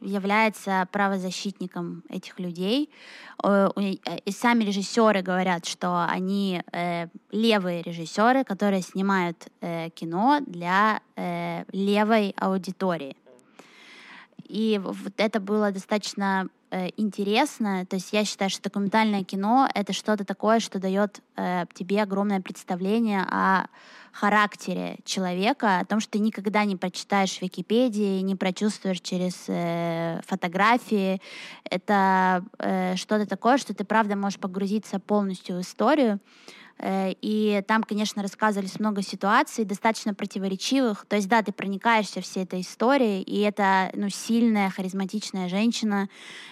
[0.00, 2.90] является правозащитником этих людей.
[3.44, 3.68] Э,
[4.24, 11.64] И сами режиссеры говорят, что они э, левые режиссеры, которые снимают э, кино для э,
[11.72, 13.16] левой аудитории.
[14.50, 17.86] И вот это было достаточно э, интересно.
[17.86, 22.40] То есть я считаю, что документальное кино— это что-то такое, что дает э, тебе огромное
[22.40, 23.66] представление о
[24.12, 30.20] характере человека, о том, что ты никогда не прочитаешь в Википедии, не прочувствуешь через э,
[30.26, 31.22] фотографии.
[31.62, 36.18] Это э, что-то такое, что ты, правда, можешь погрузиться полностью в историю.
[36.80, 41.04] Э, И там, конечно, рассказывались много ситуаций, достаточно противоречивых.
[41.06, 46.08] То есть, да, ты проникаешься всей этой историей, и это ну, сильная, харизматичная женщина.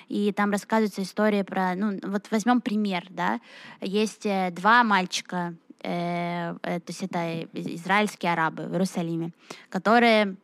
[0.09, 1.75] И там рассказывается история про...
[1.75, 3.41] Ну, вот возьмем пример, да.
[3.81, 9.33] Есть э, два мальчика, э, то есть это из- израильские арабы в Иерусалиме,
[9.71, 10.37] которые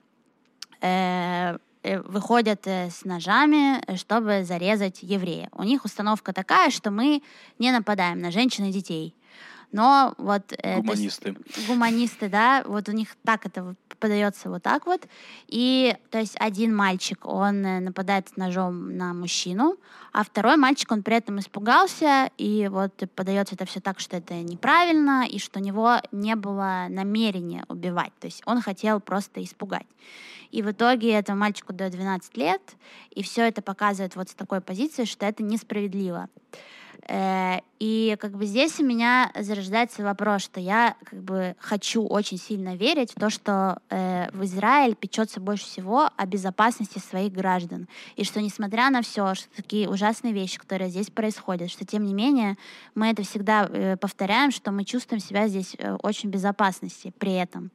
[1.83, 5.49] выходят с ножами, чтобы зарезать еврея.
[5.53, 7.23] У них установка такая, что мы
[7.59, 9.15] не нападаем на женщин и детей.
[9.75, 10.53] Но вот...
[10.53, 11.37] э, то есть Гуманисты.
[11.67, 15.03] гуманисты, да, вот у них так это подается вот так вот.
[15.49, 19.77] И, то есть, один мальчик, он э, нападает ножом на мужчину,
[20.13, 24.35] а второй мальчик, он при этом испугался, и вот подается это все так, что это
[24.35, 28.13] неправильно, и что у него не было намерения убивать.
[28.21, 29.89] То есть он хотел просто испугать.
[30.53, 32.63] И в итоге этому мальчику дают 12 лет,
[33.11, 36.29] и все это показывает вот с такой позиции, что это несправедливо.
[37.09, 42.39] Э, И как бы здесь у меня зарождается вопрос, что я как бы хочу очень
[42.39, 47.89] сильно верить в то, что э, в Израиль печется больше всего о безопасности своих граждан.
[48.17, 52.15] И что несмотря на все, что такие ужасные вещи, которые здесь происходят, что тем не
[52.15, 52.57] менее
[52.95, 57.35] мы это всегда э, повторяем, что мы чувствуем себя здесь э, очень в безопасности при
[57.35, 57.71] этом.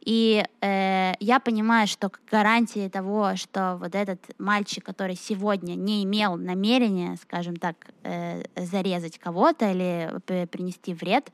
[0.00, 6.36] И э, я понимаю, что гарантии того, что вот этот мальчик, который сегодня не имел
[6.36, 10.10] намерения, скажем так, э, зарезать кого-то или
[10.46, 11.30] принести вред,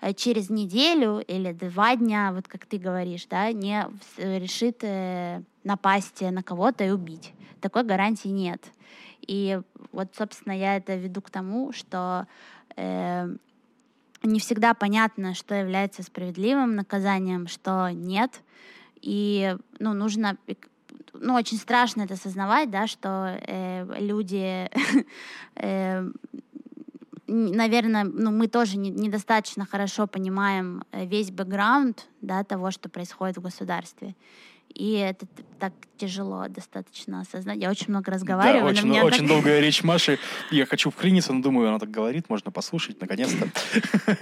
[0.00, 6.20] э, через неделю или два дня, вот как ты говоришь, да, не решит э, напасть
[6.20, 7.32] на кого-то и убить.
[7.60, 8.64] Такой гарантии нет.
[9.20, 9.60] И
[9.92, 12.26] вот, собственно, я это веду к тому, что
[12.76, 13.28] э,
[14.22, 18.40] не всегда понятно, что является справедливым наказанием, что нет.
[19.00, 20.36] И ну, нужно
[21.12, 24.68] ну, очень страшно это осознавать, да, что э, люди
[25.56, 26.10] э,
[27.28, 33.36] наверное, ну, мы тоже не- недостаточно хорошо понимаем э, весь бэкграунд да, того, что происходит
[33.36, 34.14] в государстве.
[34.74, 35.26] И это
[35.58, 37.58] так тяжело достаточно осознать.
[37.58, 40.18] Я очень много Да, разговариваю, но очень, очень так- долгая речь Маши.
[40.50, 43.48] Я хочу вклиниться, но думаю, она так говорит, можно послушать, наконец-то.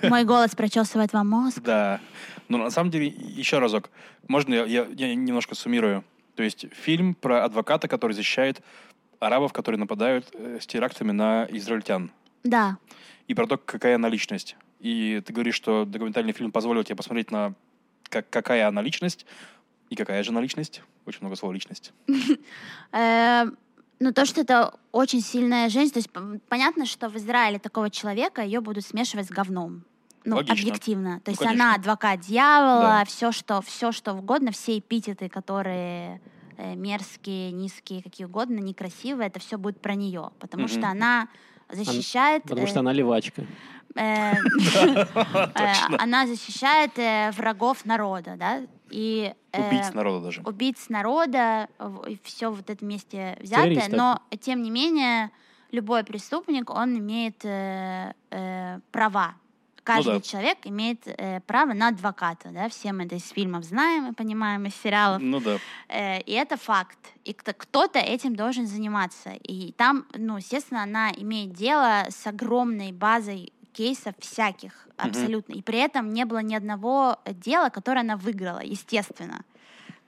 [0.08, 1.60] мой голос прочесывает вам мозг.
[1.62, 2.00] Да.
[2.48, 3.90] Но на самом деле, еще разок,
[4.28, 6.04] можно я, я- я немножко суммирую?
[6.36, 8.60] То есть фильм про адвоката, который защищает
[9.18, 12.10] арабов, которые нападают э, с терактами на израильтян.
[12.44, 12.76] Да,
[13.26, 14.56] И про то, какая она личность.
[14.78, 17.54] И ты говоришь, что документальный фильм позволил тебе посмотреть на
[18.08, 19.26] как, какая она личность
[19.90, 20.82] и какая же она личность.
[21.06, 21.92] Очень много слова личность.
[22.92, 23.44] Э,
[23.98, 25.94] ну, то, что это очень сильная женщина.
[25.94, 29.84] То есть понятно, что в Израиле такого человека ее будут смешивать с говном.
[30.24, 30.54] Ну, Логично.
[30.54, 31.20] объективно.
[31.20, 31.64] То Ну, есть конечно.
[31.64, 33.04] она адвокат дьявола, Да.
[33.06, 36.20] все, что, все, что угодно, все эпитеты, которые
[36.58, 40.30] э, мерзкие, низкие, какие угодно, некрасивые, это все будет про нее.
[40.40, 40.72] Потому Мгм.
[40.72, 41.28] что она
[41.70, 42.42] защищает...
[42.42, 43.46] Потому э, что она левачка.
[43.94, 46.92] э, э, она защищает
[47.36, 48.62] врагов народа, да?
[48.90, 50.42] И, э, Убийц народа даже.
[50.44, 51.68] убийц народа,
[52.22, 53.92] все вот это вместе взятое, Террористов.
[53.96, 55.30] но тем не менее
[55.72, 59.34] любой преступник, он имеет э, э, права.
[59.82, 60.20] Каждый Ну да.
[60.20, 64.66] человек имеет э, право на адвоката, да, все мы это из фильмов знаем и понимаем,
[64.66, 65.22] из сериалов.
[65.22, 65.58] Ну да.
[65.88, 66.98] Э, и это факт.
[67.24, 69.30] И кто- кто-то этим должен заниматься.
[69.44, 75.52] И там, ну, естественно, она имеет дело с огромной базой кейсов всяких абсолютно.
[75.52, 79.42] И при этом не было ни одного дела, которое она выиграла, естественно.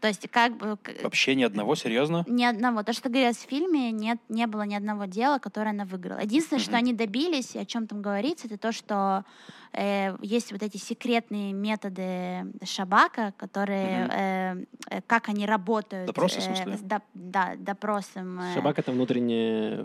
[0.00, 2.24] То есть как бы Вообще ни одного, серьезно?
[2.28, 2.83] ни одного.
[2.85, 6.20] То, что говорилось в фильме, нет, не было ни одного дела, которое она выиграла.
[6.20, 6.78] Единственное, что Мгм.
[6.78, 9.24] они добились, и о чем там говорится, это то, что
[9.72, 14.66] э, есть вот эти секретные методы Шабака, которые, Мгм.
[14.90, 16.07] э, как они работают.
[16.07, 16.76] Допросы, в э, смысле?
[16.76, 18.40] с доп- да, допросом.
[18.40, 19.85] э, Шабак— это внутренняя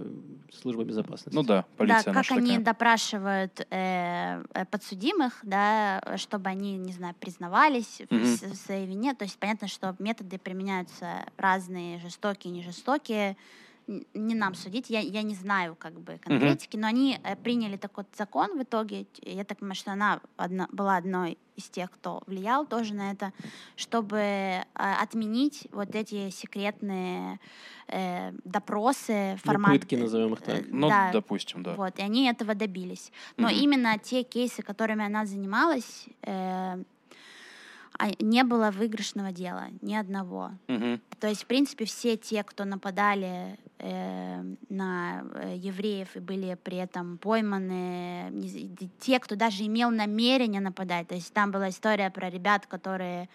[0.51, 1.35] служба безопасности.
[1.35, 2.65] Ну да, полиция да, как они такая.
[2.65, 8.25] допрашивают э, э, подсудимых, да, чтобы они, не знаю, признавались в, Мгм.
[8.25, 9.13] с- в своей вине.
[9.13, 13.35] То есть понятно, что методы применяются разные, жестокие, не жестокие.
[13.87, 18.05] Не нам судить, я, я не знаю как бы конкретики, но они э, приняли такой
[18.17, 19.05] закон в итоге.
[19.21, 23.33] Я так понимаю, что она одна, была одной из тех, кто влиял тоже на это,
[23.75, 27.39] чтобы э, отменить вот эти секретные
[27.87, 29.71] э, допросы, Ну, формат...
[29.73, 30.59] пытки, назовем их так.
[30.61, 31.75] э, Ну, да, допустим, да.
[31.75, 33.11] вот, и они этого добились.
[33.37, 33.57] Но Мгм.
[33.57, 36.83] именно те кейсы, которыми она занималась, э,
[38.19, 40.51] не было выигрышного дела, ни одного.
[40.67, 40.99] Мгм.
[41.19, 46.77] То есть, в принципе, все те, кто нападали э, на э, евреев и были при
[46.77, 48.31] этом пойманы,
[48.99, 51.07] те, кто даже имел намерение нападать.
[51.07, 53.29] То есть там была история про ребят, которые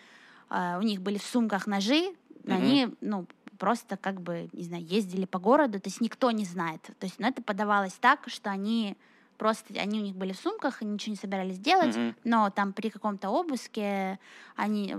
[0.50, 2.64] э, у них были в сумках ножи, но Мгм.
[2.64, 3.26] они, ну,
[3.58, 6.82] просто как бы, не знаю, ездили по городу, то есть никто не знает.
[6.82, 8.96] То есть, ну, это подавалось так, что они
[9.38, 12.16] просто, они у них были в сумках, и ничего не собирались делать, Мгм.
[12.24, 14.18] но там при каком-то обыске
[14.56, 14.94] они,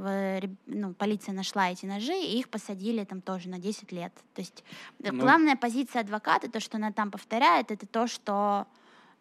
[0.66, 4.14] ну, полиция нашла эти ножи, и их посадили там тоже на 10 лет.
[4.34, 4.64] То есть
[5.04, 5.20] э, Ну.
[5.20, 8.66] главная позиция адвоката, то, что она там повторяет, это то, что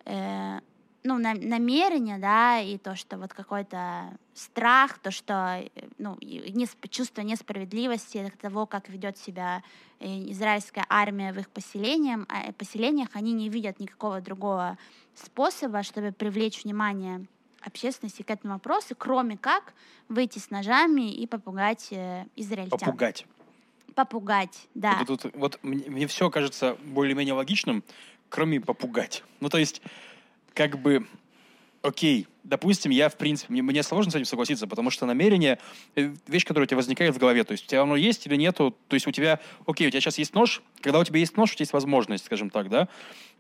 [0.04, 0.60] э,
[1.04, 6.88] ну, на- намерение, да, и то, что вот какой-то страх, то, что э, ну, несп-
[6.88, 9.62] чувство несправедливости того, как ведет себя
[10.00, 14.76] э, израильская армия в их поселениях, а, поселениях, они не видят никакого другого
[15.14, 17.26] способа, чтобы привлечь внимание
[17.60, 19.74] общественности к этому вопросу, кроме как
[20.08, 22.78] выйти с ножами и попугать э, израильтян.
[22.78, 23.26] Попугать.
[23.94, 24.96] Попугать, да.
[25.06, 27.82] Вот, тут- вот мне, все кажется более-менее логичным,
[28.28, 29.24] кроме попугать.
[29.40, 29.82] Ну, то есть,
[30.54, 31.06] как бы,
[31.82, 35.58] окей, допустим, я, в принципе, мне, мне сложно с этим согласиться, потому что намерение
[35.94, 37.44] э,— вещь, которая у тебя возникает в голове.
[37.44, 38.76] То есть, у тебя оно есть или нету.
[38.88, 40.62] То есть, у тебя, окей, у тебя сейчас есть нож.
[40.80, 42.88] Когда у тебя есть нож, у тебя есть возможность, скажем так, да.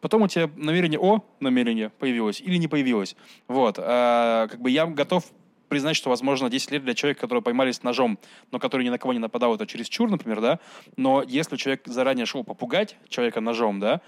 [0.00, 3.16] Потом у тебя намерение, о, намерение появилось или не появилось.
[3.48, 3.78] Вот.
[3.78, 5.24] А, как бы я готов
[5.68, 8.18] признать, что, возможно, 10 лет для человека, которого поймали с ножом,
[8.50, 10.60] но который ни на кого не нападал, это чересчур, например, да,
[10.96, 14.00] но если человек заранее шел попугать человека ножом, да,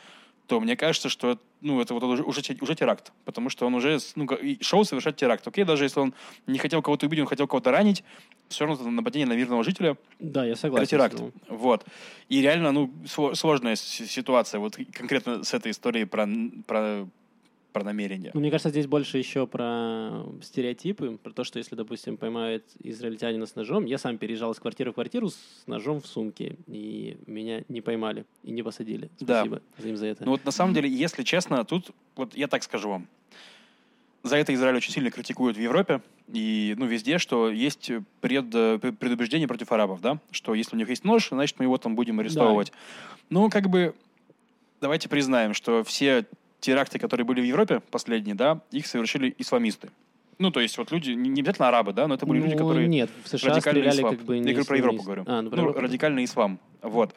[0.50, 3.74] то мне кажется, что ну, это вот уже, уже, те- уже теракт, потому что он
[3.76, 4.26] уже ну,
[4.60, 5.46] шел совершать теракт.
[5.46, 6.12] Окей, даже если он
[6.48, 8.02] не хотел кого-то убить, он хотел кого-то ранить,
[8.48, 10.82] все равно это нападение на мирного жителя, Да, я согласен.
[10.82, 11.22] это теракт.
[11.48, 11.86] Вот.
[12.28, 16.26] И реально, ну, сло- сложная ситуация, вот конкретно с этой историей про,
[16.66, 17.06] про,
[17.72, 18.30] про намерение.
[18.34, 23.46] Ну, мне кажется, здесь больше еще про стереотипы, про то, что если, допустим, поймают израильтянина
[23.46, 27.62] с ножом, я сам переезжал из квартиры в квартиру с ножом в сумке, и меня
[27.68, 29.10] не поймали и не посадили.
[29.20, 29.44] Да.
[29.44, 30.24] Спасибо им за это.
[30.24, 33.08] Ну вот на самом деле, если честно, тут вот я так скажу вам.
[34.22, 38.92] За это Израиль очень сильно критикуют в Европе и ну, везде, что есть пред, пр-
[38.92, 40.18] предубеждение против арабов, да?
[40.30, 42.70] Что если у них есть нож, значит, мы его там будем арестовывать.
[43.30, 43.94] Ну, как бы,
[44.80, 46.26] давайте признаем, что все
[46.60, 49.90] теракты, которые были в Европе последние, да, их совершили исламисты.
[50.40, 52.88] Ну, то есть вот люди, не обязательно арабы, да, но это были люди, Ну, которые...
[52.88, 54.16] Нет, в США радикальный ислам.
[54.16, 55.24] как бы Я не говорю про Европу, говорю.
[55.26, 55.80] А, ну, про ну, Европу.
[55.80, 56.58] радикальный ислам.
[56.80, 57.14] Вот.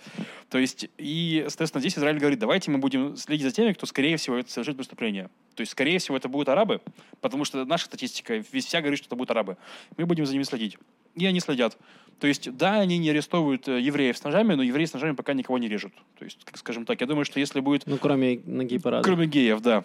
[0.50, 4.18] То есть, и, соответственно, здесь Израиль говорит, давайте мы будем следить за теми, кто, скорее
[4.18, 5.30] всего, это совершит преступление.
[5.56, 6.82] То есть, скорее всего, это будут арабы,
[7.22, 9.56] потому что наша статистика весь вся говорит, что это будут арабы.
[9.96, 10.78] Мы будем за ними следить.
[11.16, 11.78] И они следят.
[12.20, 15.34] То есть, да, они не арестовывают э, евреев с ножами, но евреи с ножами пока
[15.34, 15.94] никого не режут.
[16.18, 19.04] То есть, как скажем так, я думаю, что если будет Ну, кроме ноги парада.
[19.04, 19.84] Кроме геев, да.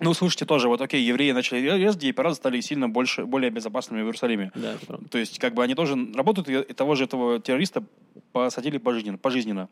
[0.00, 4.04] Ну, слушайте, тоже, вот окей, евреи начали резать, гей-парады стали сильно больше, более безопасными в
[4.06, 4.50] Иерусалиме.
[4.54, 5.08] Да, это правда.
[5.08, 7.84] То есть, как бы они тоже работают, и того же этого террориста
[8.32, 9.18] посадили пожизненно.
[9.18, 9.68] пожизненно.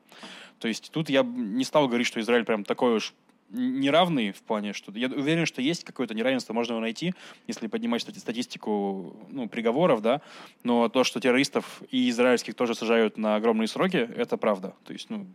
[0.58, 3.14] То есть, тут я не стал говорить, что Израиль прям такой уж
[3.50, 7.14] неравный в плане, что я уверен, что есть какое-то неравенство, можно его найти,
[7.46, 10.20] если поднимать стати- статистику ну, приговоров, да,
[10.62, 14.74] но то, что террористов и израильских тоже сажают на огромные сроки, это правда.
[14.84, 15.26] То есть, ну,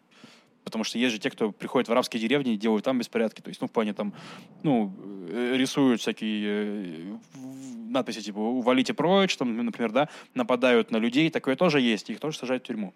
[0.64, 3.42] Потому что есть же те, кто приходит в арабские деревни и делают там беспорядки.
[3.42, 4.14] То есть, ну, в плане там,
[4.62, 4.94] ну,
[5.30, 7.18] э, рисуют всякие э,
[7.90, 11.30] надписи типа «увалите прочь», там, например, да, нападают на людей.
[11.32, 12.10] Такое тоже есть.
[12.10, 12.94] Их тоже сажают в тюрьму.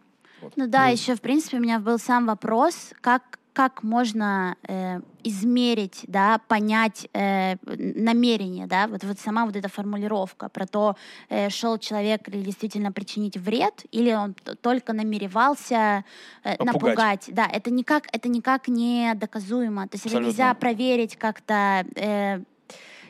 [0.56, 6.04] Ну да, еще, в принципе, у меня был сам вопрос, как, как можно э, измерить,
[6.08, 10.96] да, понять э, намерение, да, вот, вот сама вот эта формулировка про то,
[11.30, 16.04] э, шел человек или действительно причинить вред, или он только намеревался
[16.44, 16.74] э, Попугать.
[16.74, 17.26] напугать.
[17.30, 19.88] Да, это никак, это никак не доказуемо.
[19.88, 20.28] То есть это Абсолютно.
[20.28, 22.42] нельзя проверить как-то э,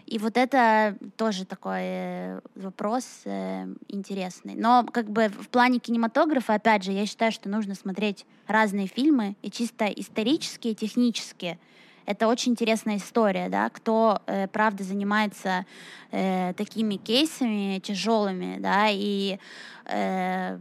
[0.06, 4.56] и вот это тоже такой э, вопрос э, интересный.
[4.56, 9.36] Но как бы в плане кинематографа, опять же, я считаю, что нужно смотреть разные фильмы,
[9.42, 11.58] и чисто исторические, технические.
[12.06, 15.66] Это очень интересная история, да, кто, э, правда, занимается
[16.12, 19.40] э, такими кейсами тяжелыми, да, и
[19.86, 20.60] э,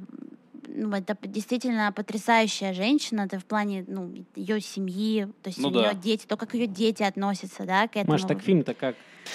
[0.74, 5.70] ну, это действительно потрясающая женщина, это в плане, ну, ее семьи, то есть Ну у
[5.70, 5.94] нее да.
[5.94, 8.12] дети, то, как ее дети относятся, да, к этому.
[8.12, 8.96] Маш, так фильм-то как?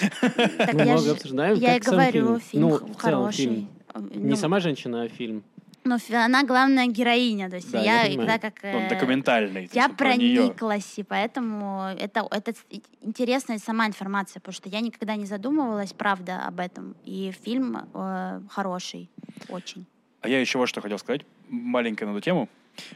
[0.58, 1.56] Так Мы я много ж- обсуждаем.
[1.58, 3.36] Я и говорю, фильм, Ну, х- в целом хороший.
[3.36, 3.68] фильм.
[3.94, 5.42] Э, Не ну, сама женщина, а фильм.
[5.84, 8.28] Ну, она главная героиня, то есть Да, я, я понимаю.
[8.40, 8.74] когда как...
[8.74, 9.70] Он э, документальный.
[9.72, 12.52] я есть про прониклась, и поэтому это, это
[13.00, 16.94] интересная сама информация, потому что я никогда не задумывалась, правда, об этом.
[17.04, 19.08] И фильм э, хороший,
[19.48, 19.86] очень.
[20.28, 22.50] А я еще вот что хотел сказать, маленькое на эту тему.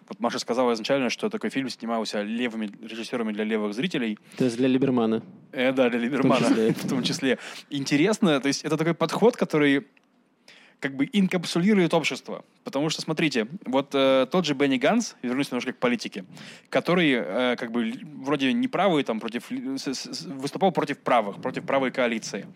[0.07, 4.19] Вот Маша сказала изначально, что такой фильм снимался левыми режиссерами для левых зрителей.
[4.37, 5.23] То есть для Либермана.
[5.51, 6.73] Э, да, для Либермана числе.
[6.85, 7.39] в том числе.
[7.71, 9.87] Интересно, то есть это такой подход, который
[10.79, 12.45] как бы инкапсулирует общество.
[12.65, 16.27] Потому что, смотрите, вот э, тот же Бенни Ганс, вернусь немножко к политике,
[16.69, 21.93] который э, как бы вроде неправый, там, против, с- с- выступал против правых, против правой
[21.93, 22.47] коалиции.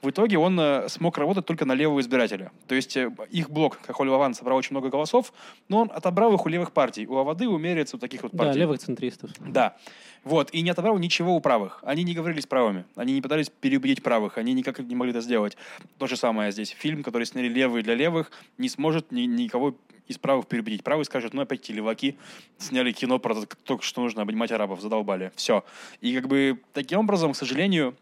[0.00, 2.52] В итоге он э, смог работать только на левого избирателя.
[2.68, 5.32] То есть э, их блок, Кахоль Ваван, собрал очень много голосов,
[5.68, 7.04] но он отобрал их у левых партий.
[7.08, 8.60] У Авады, у Мерец, у таких вот Да, партий.
[8.60, 9.30] левых центристов.
[9.40, 9.76] Да.
[10.22, 10.50] Вот.
[10.54, 11.80] И не отобрал ничего у правых.
[11.82, 12.84] Они не говорили с правыми.
[12.94, 14.38] Они не пытались переубедить правых.
[14.38, 15.56] Они никак не могли это сделать.
[15.98, 16.70] То же самое здесь.
[16.70, 19.74] Фильм, который сняли левые для левых, не сможет ни- никого
[20.06, 20.84] из правых переубедить.
[20.84, 22.16] Правые скажут, ну опять леваки
[22.58, 23.34] сняли кино про
[23.64, 24.80] то, что нужно обнимать арабов.
[24.80, 25.32] Задолбали.
[25.34, 25.64] Все.
[26.00, 27.96] И как бы таким образом, к сожалению,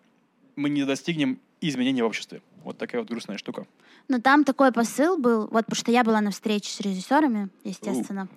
[0.57, 2.43] мы не достигнем изменений в обществе.
[2.65, 3.67] Вот такая вот грустная штука.
[4.09, 8.29] Но там такой посыл был, вот потому что я была на встрече с режиссерами, естественно,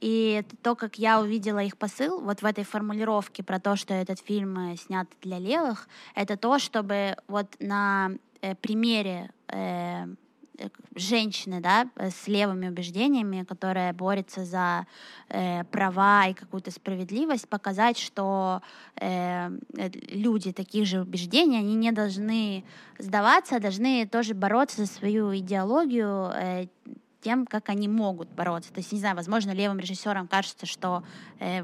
[0.00, 4.20] и то, как я увидела их посыл, вот в этой формулировке про то, что этот
[4.20, 8.10] фильм э, снят для левых, это то, чтобы вот на
[8.40, 10.06] э, примере э,
[10.94, 14.86] женщины, да, э, с левыми убеждениями, которая борется за
[15.28, 18.62] э, права и какую-то справедливость, показать, что
[18.96, 22.64] э, э, люди таких же убеждений, они не должны
[22.98, 26.66] сдаваться, а должны тоже бороться за свою идеологию э,
[27.24, 28.72] тем, как они могут бороться.
[28.72, 31.02] То есть, не знаю, возможно, левым режиссерам кажется, что
[31.40, 31.62] э,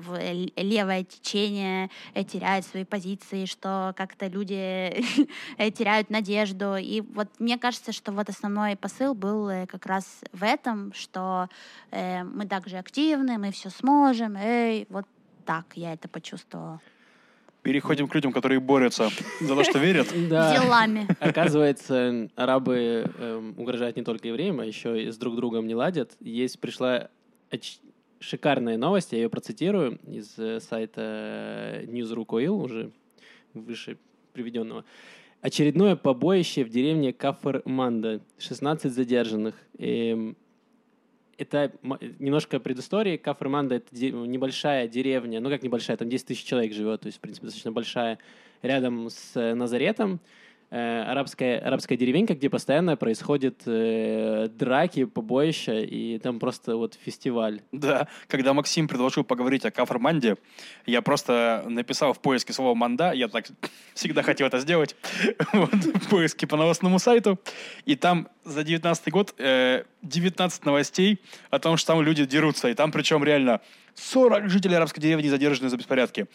[0.57, 4.55] левое течение э, теряет свои позиции, что как-то люди
[5.59, 6.77] э, теряют надежду.
[6.77, 11.49] И вот мне кажется, что вот основной посыл был э, как раз в этом, что
[11.91, 14.37] э, мы также активны, мы все сможем.
[14.37, 15.05] Эй, вот
[15.45, 16.81] так я это почувствовала.
[17.63, 20.09] Переходим к людям, которые борются за то, что верят.
[20.31, 20.59] Да.
[20.59, 21.07] Делами.
[21.21, 26.13] Оказывается, арабы эм, угрожают не только евреям, а еще и с друг другом не ладят.
[26.21, 27.09] Есть пришла
[27.51, 27.81] оч-
[28.19, 31.01] шикарная новость, я ее процитирую из э, сайта
[31.83, 32.93] э, News.ru.il, уже
[33.55, 33.99] выше
[34.33, 34.85] приведенного.
[35.43, 38.21] Очередное побоище в деревне Кафр-Манда.
[38.39, 39.55] 16 задержанных.
[39.79, 40.37] Эм,
[41.41, 41.73] это
[42.19, 43.17] немножко предыстории.
[43.17, 47.21] Кафр-Манда— это небольшая деревня, ну как небольшая, там 10 тысяч человек живет, то есть, в
[47.21, 48.19] принципе, достаточно большая,
[48.63, 50.21] рядом с э, Назаретом.
[50.71, 57.61] э, арабская, арабская деревенька, где постоянно происходят э, драки, побоища, и там просто вот фестиваль.
[57.73, 60.37] Да, когда Максим предложил поговорить о Кафарманде,
[60.87, 63.47] я просто написал в поиске слово «манда», я так
[63.95, 64.97] всегда хотел это сделать,
[65.53, 67.39] вот, в поиске по новостному сайту,
[67.85, 71.21] и там за 19 год э, 19 новостей
[71.51, 73.61] о том, что там люди дерутся, и там причем реально
[73.95, 76.27] 40 жителей арабской деревни задержаны за беспорядки.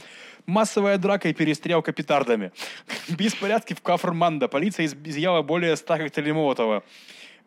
[0.46, 2.52] Массовая драка и перестрелка петардами.
[3.10, 4.48] Беспорядки в Кафрманда.
[4.48, 6.84] Полиция из- изъяла более 100 коктейлей Молотова.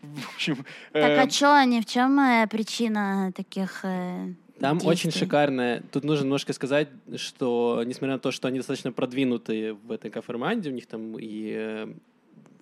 [0.02, 0.56] В общем,
[0.92, 5.24] Так э, а что они, в чем э, причина таких э, Там очень действий?
[5.26, 5.82] шикарное.
[5.92, 10.70] Тут нужно немножко сказать, что несмотря на то, что они достаточно продвинутые в этой каферманде,
[10.70, 11.88] у них там и э,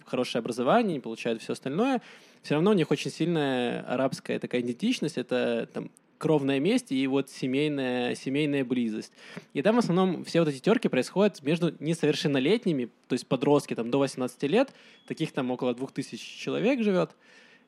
[0.06, 2.00] хорошее образование, и получают все остальное,
[2.42, 5.18] все равно у них очень сильная арабская такая идентичность.
[5.18, 9.12] Это там кровная месть и вот семейная, семейная близость.
[9.52, 13.90] И там в основном все вот эти терки происходят между несовершеннолетними, то есть подростки там
[13.90, 14.72] до 18 лет,
[15.06, 17.10] таких там около 2000 человек живет.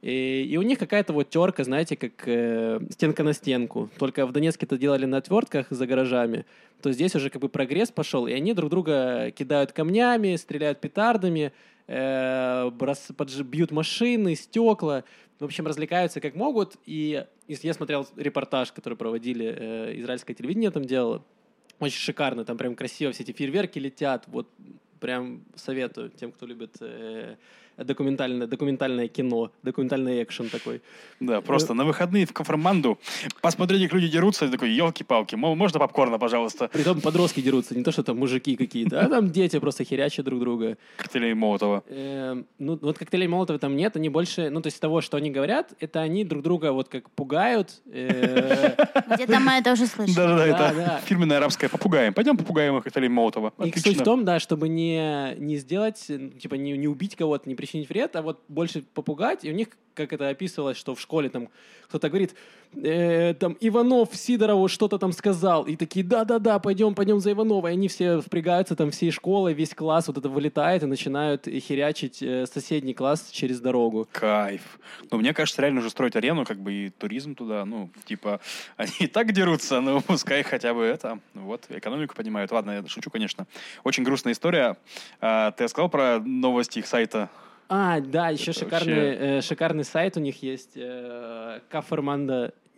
[0.00, 3.90] И, и у них какая-то вот терка, знаете, как э, стенка на стенку.
[3.98, 6.46] Только в Донецке это делали на отвертках за гаражами.
[6.82, 11.52] То здесь уже как бы прогресс пошел, и они друг друга кидают камнями, стреляют петардами,
[11.88, 15.02] э, брос- подж- бьют машины, стекла.
[15.40, 16.76] В общем, развлекаются как могут.
[16.86, 21.24] И я смотрел репортаж, который проводили, э, израильское телевидение там делало,
[21.80, 24.24] очень шикарно, там прям красиво все эти фейерверки летят.
[24.28, 24.48] Вот
[25.00, 27.36] прям советую тем, кто любит э,
[27.84, 30.82] документальное, документальное кино, документальный экшен такой.
[31.20, 32.98] Да, просто на выходные в Кафарманду
[33.40, 36.68] посмотреть, как люди дерутся, и такой, елки-палки, мо- можно попкорна, пожалуйста?
[36.72, 40.40] Притом подростки дерутся, не то, что там мужики какие-то, а там дети просто херячат друг
[40.40, 40.76] друга.
[40.96, 41.82] Коктейлей Молотова.
[41.88, 45.30] Эм, ну, вот коктейлей Молотова там нет, они больше, ну, то есть того, что они
[45.30, 47.80] говорят, это они друг друга вот как пугают.
[47.92, 48.74] э,
[49.14, 50.16] Где-то мы это уже слышали.
[50.16, 51.00] Да-да-да, Да, это да.
[51.04, 52.12] фирменная арабская попугаем.
[52.14, 53.52] Пойдем попугаем их коктейлей Молотова.
[53.64, 57.48] И суть в том, да, чтобы не, не сделать, э, типа, не, не убить кого-то,
[57.48, 59.44] не причинить вред, а вот больше попугать.
[59.44, 61.48] И у них, как это описывалось, что в школе там
[61.88, 62.34] кто-то говорит,
[62.82, 65.64] э, там, Иванов Сидорову что-то там сказал.
[65.64, 67.68] И такие, да-да-да, пойдем, пойдем за Иванова.
[67.68, 72.22] И они все впрягаются, там, всей школы, весь класс вот это вылетает и начинают херячить
[72.22, 74.06] э, соседний класс через дорогу.
[74.12, 74.78] Кайф.
[75.10, 78.40] Но мне кажется, реально уже строить арену, как бы и туризм туда, ну, типа,
[78.76, 82.52] они и так дерутся, но пускай хотя бы это, вот, экономику поднимают.
[82.52, 83.46] Ладно, я шучу, конечно.
[83.82, 84.76] Очень грустная история.
[85.20, 87.30] А, ты сказал про новости их сайта?
[87.68, 90.72] А, да, еще Это шикарный, вообще- э, шикарный сайт у них есть.
[90.76, 91.60] Э.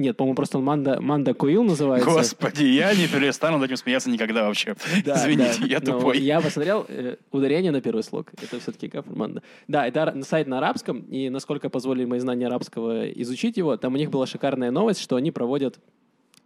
[0.01, 2.09] Нет, по-моему, просто он Манда, Манда Куил называется.
[2.09, 4.75] Господи, я не перестану над этим смеяться никогда вообще.
[5.05, 5.67] Да, Извините, да.
[5.67, 6.19] я Но тупой.
[6.19, 8.33] Я посмотрел э, ударение на первый слог.
[8.43, 9.43] Это все-таки Каферманда.
[9.69, 13.99] Да, это сайт на арабском, и насколько позволили мои знания арабского изучить его, там у
[13.99, 15.79] них была шикарная новость, что они проводят...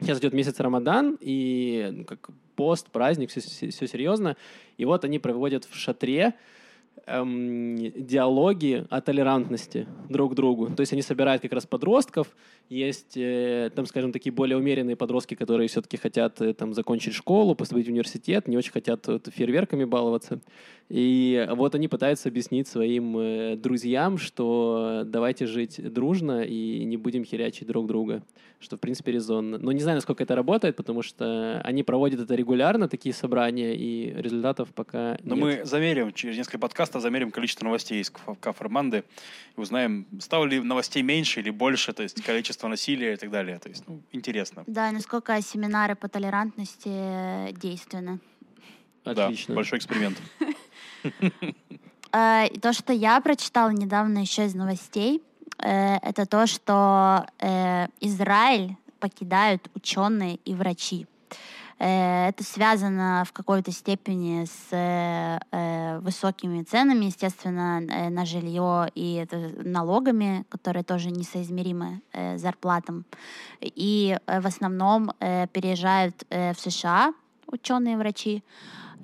[0.01, 4.37] Сейчас идет месяц Рамадан, и ну, как пост, праздник, все, серьезно.
[4.79, 6.35] И вот они проводят в шатре
[7.07, 10.71] эм, диалоги о толерантности друг к другу.
[10.75, 12.29] То есть они собирают как раз подростков,
[12.69, 17.55] есть э, там, скажем, такие более умеренные подростки, которые все-таки хотят э, там закончить школу,
[17.55, 20.41] поступить в университет, не очень хотят вот, фейерверками баловаться.
[20.89, 27.25] И вот они пытаются объяснить своим э, друзьям, что давайте жить дружно и не будем
[27.25, 28.23] херячить друг друга,
[28.61, 29.59] что в принципе резонно.
[29.59, 34.13] Но не знаю, насколько это работает, потому что они проводят это регулярно, такие собрания, и
[34.15, 35.45] результатов пока Но нет.
[35.45, 39.05] мы замерим, через несколько подкастов замерим количество новостей из Каф- Кафарманды
[39.57, 43.59] и узнаем, стало ли новостей меньше или больше, то есть количество насилия и так далее.
[43.59, 44.65] То есть, ну, интересно.
[44.67, 48.19] Да, насколько семинары по толерантности действенны.
[49.05, 49.55] Отлично.
[49.55, 50.19] Да, большой эксперимент.
[52.17, 55.21] Э, То, что я прочитала недавно еще из новостей,
[55.59, 61.09] э, это то, что э, Израиль покидают ученые и врачи.
[61.79, 69.27] Э, Это связано в какой-то степени с э, высокими ценами, естественно, э, на жилье и
[69.65, 72.01] налогами, которые тоже несоизмеримы
[72.37, 73.05] зарплатам.
[73.61, 77.13] И в основном переезжают в США
[77.47, 78.43] ученые врачи,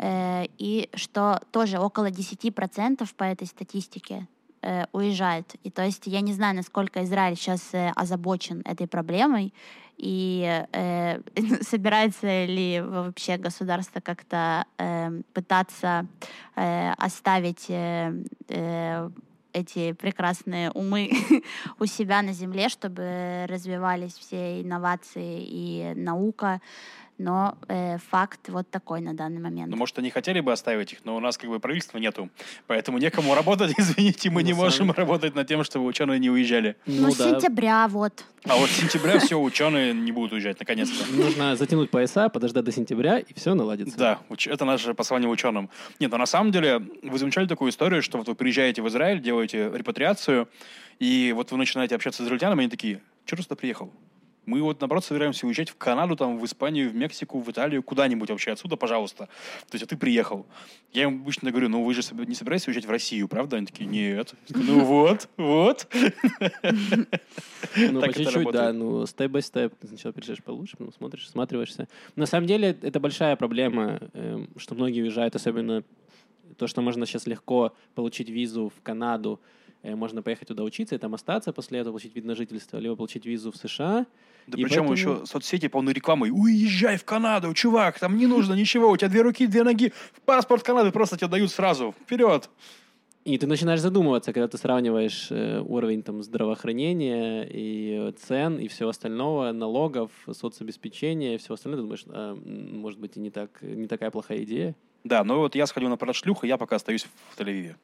[0.00, 4.26] Э, и что тоже около 10% по этой статистике
[4.62, 5.54] э, уезжают.
[5.64, 9.52] И то есть я не знаю, насколько Израиль сейчас э, озабочен этой проблемой,
[9.96, 11.20] и э,
[11.62, 16.06] собирается ли вообще государство как-то э, пытаться
[16.56, 18.14] э, оставить э,
[18.48, 19.10] э,
[19.52, 21.10] эти прекрасные умы
[21.78, 26.60] у себя на земле, чтобы развивались все инновации и наука.
[27.20, 29.70] Но э, факт вот такой на данный момент.
[29.70, 32.30] Ну, может, они хотели бы оставить их, но у нас как бы правительства нету.
[32.66, 36.76] Поэтому некому работать, извините, мы не можем работать над тем, чтобы ученые не уезжали.
[36.86, 38.24] Ну, с сентября вот.
[38.44, 41.12] А вот с сентября все, ученые не будут уезжать, наконец-то.
[41.12, 43.98] Нужно затянуть пояса, подождать до сентября, и все наладится.
[43.98, 45.68] Да, это наше послание ученым.
[45.98, 49.20] Нет, но на самом деле вы замечали такую историю, что вот вы приезжаете в Израиль,
[49.20, 50.48] делаете репатриацию,
[50.98, 53.92] и вот вы начинаете общаться с израильтянами, они такие, что ты сюда приехал?
[54.50, 58.30] Мы вот, наоборот, собираемся уезжать в Канаду, там, в Испанию, в Мексику, в Италию, куда-нибудь
[58.30, 59.28] вообще отсюда, пожалуйста.
[59.70, 60.44] То есть, а ты приехал.
[60.92, 63.58] Я им обычно говорю, ну вы же не собираетесь уезжать в Россию, правда?
[63.58, 64.34] Они такие, нет.
[64.48, 65.86] Ну вот, вот.
[67.76, 69.74] Ну, по чуть-чуть, да, ну, степ-бай-степ.
[69.80, 71.88] Ты сначала приезжаешь получше, потом смотришь, всматриваешься.
[72.16, 75.84] На самом деле, это большая проблема, эм, что многие уезжают, особенно
[76.56, 79.40] то, что можно сейчас легко получить визу в Канаду,
[79.82, 83.26] можно поехать туда учиться и там остаться, после этого получить вид на жительство, либо получить
[83.26, 84.06] визу в США.
[84.46, 86.30] Да И причем поэтому- еще соцсети полны рекламой.
[86.30, 89.92] Уезжай в Канаду, чувак, там не нужно ничего, у тебя две руки, две ноги,
[90.24, 91.94] паспорт Канады просто тебе дают сразу.
[92.02, 92.48] Вперед!
[93.26, 98.66] И ты начинаешь задумываться, когда ты сравниваешь э, уровень там, здравоохранения и э, цен и
[98.66, 103.60] всего остального, налогов, соцобеспечения и всего остального, ты думаешь, а, может быть, и не, так,
[103.60, 104.74] не такая плохая идея.
[105.04, 107.74] Да, но вот я сходил на парад шлюх, и я пока остаюсь в Тель-Авиве.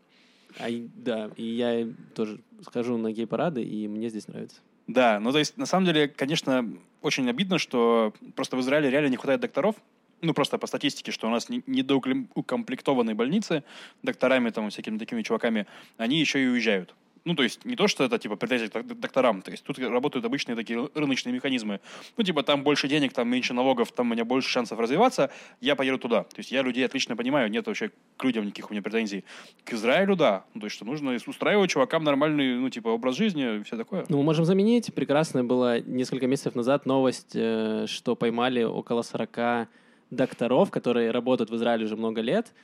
[0.59, 4.61] А, да, и я тоже схожу на гей-парады, и мне здесь нравится.
[4.86, 6.68] Да, ну то есть, на самом деле, конечно,
[7.02, 9.76] очень обидно, что просто в Израиле реально не хватает докторов.
[10.22, 13.64] Ну, просто по статистике, что у нас не- недоукомплектованные больницы
[14.02, 15.66] докторами, там, всякими такими чуваками,
[15.98, 16.94] они еще и уезжают.
[17.26, 19.42] Ну, то есть, не то, что это, типа, претензия к док- докторам.
[19.42, 21.80] То есть, тут работают обычные такие ры- рыночные механизмы.
[22.16, 25.74] Ну, типа, там больше денег, там меньше налогов, там у меня больше шансов развиваться, я
[25.74, 26.22] поеду туда.
[26.22, 29.24] То есть, я людей отлично понимаю, нет вообще к людям никаких у меня претензий.
[29.64, 30.44] К Израилю, да.
[30.54, 34.06] Ну, то есть, что нужно устраивать чувакам нормальный, ну, типа, образ жизни и все такое.
[34.08, 34.94] Ну, мы можем заменить.
[34.94, 39.68] Прекрасная была несколько месяцев назад новость, э, что поймали около 40
[40.10, 42.54] докторов, которые работают в Израиле уже много лет,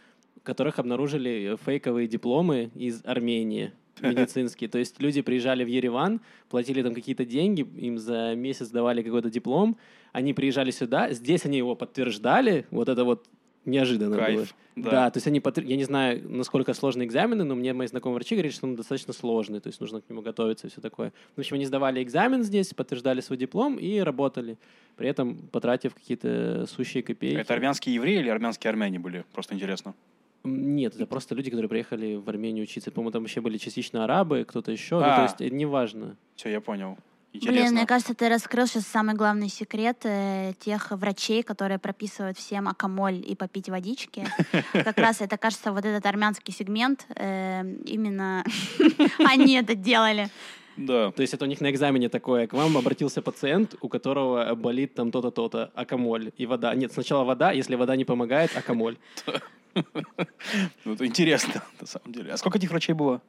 [0.44, 4.68] которых обнаружили фейковые дипломы из Армении медицинские.
[4.68, 9.30] То есть люди приезжали в Ереван, платили там какие-то деньги, им за месяц давали какой-то
[9.30, 9.76] диплом,
[10.12, 13.26] они приезжали сюда, здесь они его подтверждали, вот это вот
[13.64, 14.46] неожиданно Кайф, было.
[14.76, 14.90] да.
[14.90, 15.10] Да.
[15.10, 18.34] то есть они, подтвер- я не знаю, насколько сложные экзамены, но мне мои знакомые врачи
[18.34, 21.12] говорят, что он достаточно сложный, то есть нужно к нему готовиться и все такое.
[21.36, 24.58] В общем, они сдавали экзамен здесь, подтверждали свой диплом и работали,
[24.96, 27.36] при этом потратив какие-то сущие копейки.
[27.36, 29.24] Это армянские евреи или армянские армяне были?
[29.32, 29.94] Просто интересно.
[30.44, 32.90] Нет, это просто люди, которые приехали в Армению учиться.
[32.90, 34.96] По-моему, там вообще были частично арабы, кто-то еще.
[34.96, 35.16] Ну, А.
[35.16, 36.16] то есть, э, неважно.
[36.34, 36.96] Все, я понял.
[37.32, 37.76] Блин, Интересно.
[37.76, 43.24] мне кажется, ты раскрыл сейчас самый главный секрет э, тех врачей, которые прописывают всем акамоль
[43.26, 44.26] и попить водички.
[44.72, 48.44] Как раз это, кажется, вот этот армянский сегмент, э, именно
[49.18, 50.28] они это делали.
[50.76, 51.10] Да.
[51.12, 52.46] То есть это у них на экзамене такое.
[52.46, 56.74] К вам обратился пациент, у которого болит там то-то, то-то, акамоль и вода.
[56.74, 58.98] Нет, сначала вода, если вода не помогает, акамоль.
[60.84, 62.32] Ну, это интересно, на самом деле.
[62.32, 63.22] А сколько этих врачей было?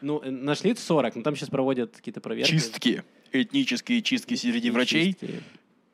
[0.00, 2.50] Ну, э, нашли 40, но там сейчас проводят какие-то проверки.
[2.50, 3.02] Чистки.
[3.32, 5.16] Этнические чистки среди врачей.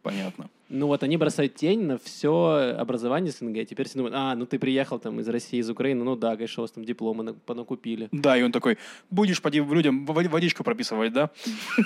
[0.03, 0.51] Понятно.
[0.69, 3.67] Ну вот они бросают тень на все образование СНГ.
[3.67, 6.61] Теперь все думают, а, ну ты приехал там из России, из Украины, ну да, конечно,
[6.61, 8.09] у вас там дипломы на- понакупили.
[8.13, 8.77] Да, и он такой,
[9.11, 11.31] будешь поди людям води- водичку прописывать, да?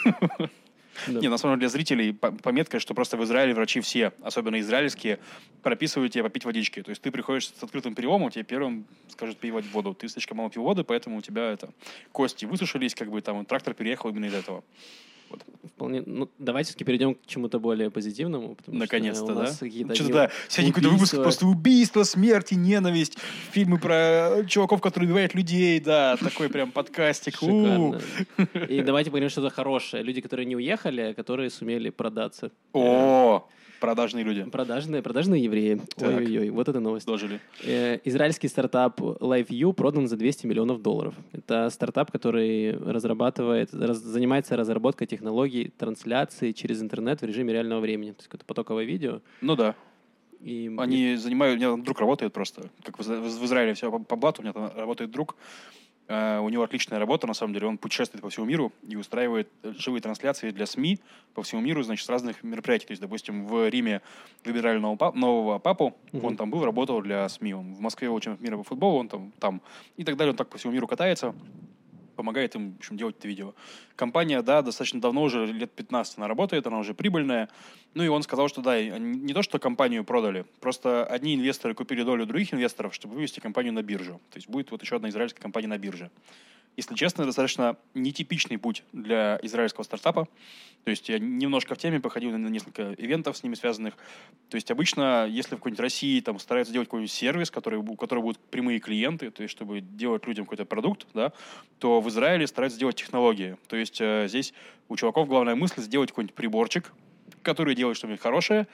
[1.07, 1.21] Да.
[1.21, 4.59] Не, на самом деле для зрителей по- пометка, что просто в Израиле врачи все, особенно
[4.61, 5.19] израильские,
[5.63, 6.83] прописывают тебе попить водички.
[6.83, 9.95] То есть ты приходишь с открытым переломом, тебе первым скажут пить воду.
[9.95, 11.71] Ты слишком мало пил воды, поэтому у тебя это
[12.13, 14.65] кости высушились, как бы там трактор переехал именно из этого.
[15.79, 16.03] Вполне.
[16.05, 18.57] Ну, давайте все-таки перейдем к чему-то более позитивному.
[18.67, 19.47] Наконец-то, да?
[19.47, 23.17] Что-то да, сегодня какой-то выпуск просто убийство, смерть и ненависть.
[23.53, 27.37] Фильмы про чуваков, которые убивают людей, да, такой прям подкастик.
[27.37, 28.01] Шикарно.
[28.69, 30.03] И давайте поговорим что-то хорошее.
[30.03, 32.51] Люди, которые не уехали, а которые сумели продаться.
[32.73, 33.47] О,
[33.81, 34.45] продажные люди.
[34.45, 35.81] Продажные, продажные евреи.
[36.01, 37.07] Ой-ой-ой, вот это новость.
[37.07, 37.41] Дожили.
[37.65, 41.15] Э, израильский стартап LiveView продан за 200 миллионов долларов.
[41.33, 48.11] Это стартап, который разрабатывает, раз- занимается разработкой технологий трансляции через интернет в режиме реального времени.
[48.13, 49.21] То есть это потоковое видео.
[49.41, 49.75] Ну да.
[50.41, 53.91] И Они занимают, у меня там друг работает просто, как в, Изра- в Израиле все
[53.91, 55.35] по, по блату, у меня там работает друг,
[56.09, 59.75] у него отличная работа, на самом деле, он путешествует по всему миру и устраивает э,
[59.77, 61.01] живые трансляции для СМИ
[61.35, 62.87] по всему миру, значит, с разных мероприятий.
[62.87, 64.01] То есть, допустим, в Риме
[64.45, 66.25] выбирали нового, нового папу, Мгм.
[66.25, 69.09] он там был, работал для СМИ, он в Москве был чемпионом мира по футболу, он
[69.09, 69.61] там, там,
[69.97, 71.35] и так далее, он так по всему миру катается,
[72.17, 73.55] помогает им, в общем, делать это видео.
[73.95, 77.49] Компания, да, достаточно давно, уже лет 15 она работает, она уже прибыльная.
[77.95, 82.03] Ну и он сказал, что да, не то, что компанию продали, просто одни инвесторы купили
[82.03, 84.21] долю других инвесторов, чтобы вывести компанию на биржу.
[84.31, 86.11] То есть будет вот еще одна израильская компания на бирже.
[86.79, 90.29] Если честно, достаточно нетипичный путь для израильского стартапа.
[90.85, 93.95] То есть я немножко в теме походил на несколько ивентов с ними связанных.
[94.49, 98.27] То есть обычно, если в какой-нибудь России там стараются делать какой-нибудь сервис, который, у которого
[98.27, 101.33] будут прямые клиенты, то есть чтобы делать людям какой-то продукт, да,
[101.81, 103.57] то в Израиле стараются делать технологии.
[103.67, 104.55] То есть э, здесь
[104.89, 106.93] у чуваков главная мысль сделать какой-нибудь приборчик,
[107.43, 108.67] который делает что-нибудь хорошее,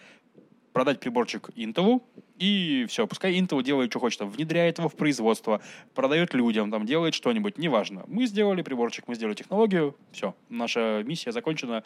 [0.73, 2.03] продать приборчик Intel,
[2.37, 5.61] и все, пускай Intel делает, что хочет, там, внедряет его в производство,
[5.95, 8.05] продает людям, там, делает что-нибудь, неважно.
[8.09, 11.85] Мы сделали приборчик, мы сделали технологию, все, наша миссия закончена,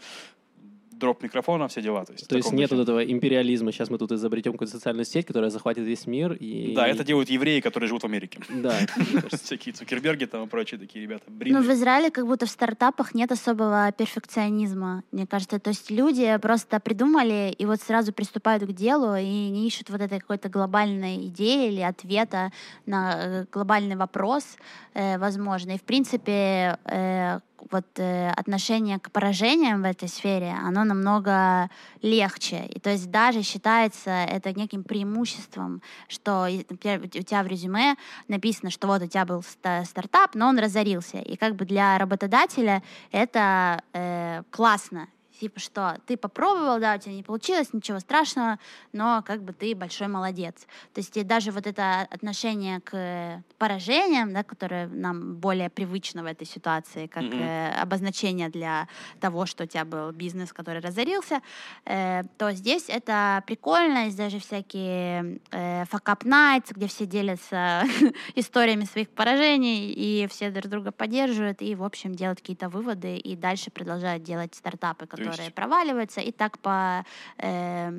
[0.98, 2.04] дроп микрофона, все дела.
[2.04, 3.72] То есть, То есть нет вот этого империализма.
[3.72, 6.32] Сейчас мы тут изобретем какую-то социальную сеть, которая захватит весь мир.
[6.32, 6.74] И...
[6.74, 8.40] Да, это делают евреи, которые живут в Америке.
[8.48, 8.74] Да.
[9.42, 11.24] Всякие Цукерберги там и прочие такие ребята.
[11.28, 15.58] Ну, в Израиле как будто в стартапах нет особого перфекционизма, мне кажется.
[15.58, 20.00] То есть люди просто придумали и вот сразу приступают к делу и не ищут вот
[20.00, 22.52] этой какой-то глобальной идеи или ответа
[22.86, 24.56] на э, глобальный вопрос,
[24.94, 25.72] э, возможно.
[25.72, 27.40] И, в принципе, э,
[27.70, 31.70] вот э, отношение к поражениям в этой сфере, оно намного
[32.02, 32.66] легче.
[32.66, 37.96] И то есть даже считается это неким преимуществом, что, например, у тебя в резюме
[38.28, 41.18] написано, что вот у тебя был стартап, но он разорился.
[41.18, 47.14] И как бы для работодателя это э, классно, типа что, ты попробовал, да, у тебя
[47.14, 48.58] не получилось, ничего страшного,
[48.92, 50.66] но как бы ты большой молодец.
[50.94, 56.26] То есть и даже вот это отношение к поражениям, да, которое нам более привычно в
[56.26, 57.74] этой ситуации, как mm-hmm.
[57.74, 58.88] э, обозначение для
[59.20, 61.40] того, что у тебя был бизнес, который разорился,
[61.84, 67.84] э, то здесь это прикольно, есть даже всякие э, nights, где все делятся
[68.34, 73.36] историями своих поражений, и все друг друга поддерживают, и, в общем, делают какие-то выводы, и
[73.36, 77.04] дальше продолжают делать стартапы, которые которые проваливаются, и так по,
[77.38, 77.90] э,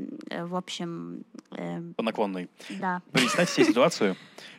[0.45, 1.23] в общем...
[1.51, 2.49] Э, по наклонной.
[2.69, 3.01] Да.
[3.11, 4.15] Представьте себе ситуацию,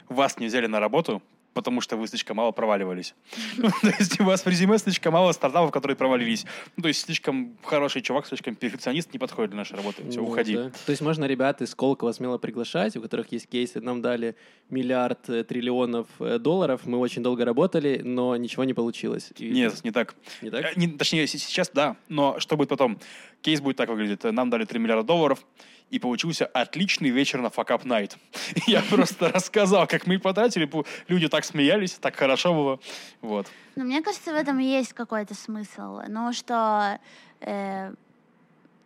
[0.08, 1.22] вас не взяли на работу,
[1.54, 3.14] потому что вы слишком мало проваливались.
[3.56, 6.44] То есть у вас в резюме слишком мало стартапов, которые провалились.
[6.76, 10.08] Ну, то есть слишком хороший чувак, слишком перфекционист не подходит для нашей работы.
[10.10, 10.54] Все, уходи.
[10.54, 13.80] То есть можно ребят из Колокова смело приглашать, у которых есть кейсы.
[13.80, 14.36] Нам дали
[14.70, 19.32] миллиард э, триллионов э, долларов, мы очень долго работали, но ничего не получилось.
[19.38, 20.14] Нет, не так.
[20.42, 20.76] Не так?
[20.76, 22.98] Э, точнее, сейчас да, но что будет потом?
[23.42, 24.22] Кейс будет так выглядеть.
[24.24, 25.44] Нам дали 3 миллиарда долларов,
[25.90, 28.16] и получился отличный вечер на Up Night.
[28.66, 30.70] Я просто рассказал, как мы потратили,
[31.08, 32.80] люди так смеялись, так хорошо было.
[33.20, 33.46] Вот.
[33.76, 36.00] Ну, мне кажется, в этом есть какой-то смысл.
[36.08, 36.98] Ну, что
[37.40, 37.92] э,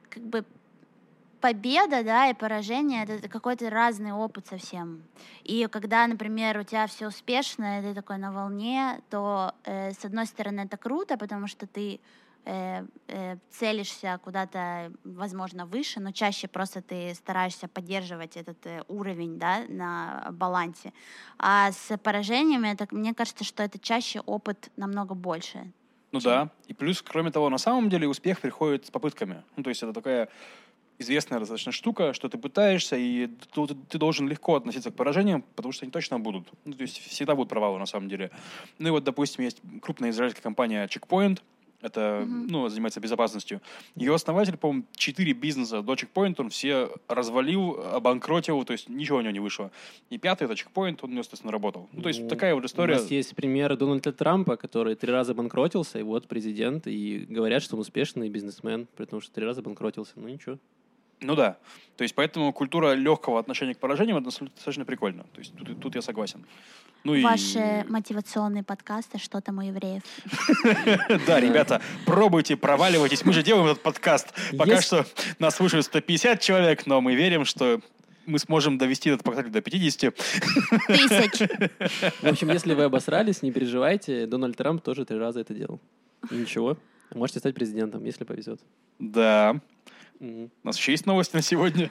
[0.09, 0.45] как бы
[1.41, 5.03] победа, да, и поражение это какой-то разный опыт совсем.
[5.43, 10.03] И когда, например, у тебя все успешно, и ты такой на волне, то э, с
[10.07, 12.01] одной стороны это круто, потому что ты
[12.45, 19.39] э, э, целишься куда-то, возможно, выше, но чаще просто ты стараешься поддерживать этот э, уровень
[19.39, 20.93] да, на балансе.
[21.39, 25.73] А с поражениями, это, мне кажется, что это чаще опыт намного больше.
[26.13, 26.31] Ну чем...
[26.31, 29.43] да, и плюс, кроме того, на самом деле успех приходит с попытками.
[29.57, 30.29] Ну, то есть это такая
[30.99, 35.73] известная достаточно штука, что ты пытаешься, и ты, ты должен легко относиться к поражениям, потому
[35.73, 36.49] что они точно будут.
[36.65, 38.31] Ну, то есть всегда будут провалы на самом деле.
[38.79, 41.41] Ну и вот, допустим, есть крупная израильская компания Checkpoint,
[41.85, 42.47] это, mm-hmm.
[42.49, 43.61] ну, занимается безопасностью.
[43.95, 49.21] Ее основатель, по-моему, четыре бизнеса до чекпоинта он все развалил, обанкротил, то есть ничего у
[49.21, 49.71] него не вышло.
[50.09, 51.89] И пятый, это чекпоинт, он, естественно, работал.
[51.93, 52.95] Ну, то есть ну, такая вот история.
[52.95, 57.63] У нас есть пример Дональда Трампа, который три раза банкротился, и вот президент, и говорят,
[57.63, 60.13] что он успешный бизнесмен, потому что три раза банкротился.
[60.17, 60.59] Ну, ничего.
[61.25, 61.57] Ну да.
[61.97, 65.25] То есть поэтому культура легкого отношения к поражениям это достаточно прикольно.
[65.33, 66.45] То есть тут, тут я согласен.
[67.05, 67.91] Ну Ваши и...
[67.91, 70.03] мотивационные подкасты «Что там у евреев?»
[71.27, 73.25] Да, ребята, пробуйте, проваливайтесь.
[73.25, 74.35] Мы же делаем этот подкаст.
[74.59, 75.07] Пока что
[75.39, 77.81] нас слушают 150 человек, но мы верим, что
[78.27, 80.15] мы сможем довести этот показатель до 50.
[80.15, 81.49] Тысяч.
[82.23, 84.27] В общем, если вы обосрались, не переживайте.
[84.27, 85.81] Дональд Трамп тоже три раза это делал.
[86.31, 86.77] Ничего.
[87.15, 88.61] Можете стать президентом, если повезет.
[88.99, 89.61] Да.
[90.21, 91.91] У нас еще есть новости на сегодня?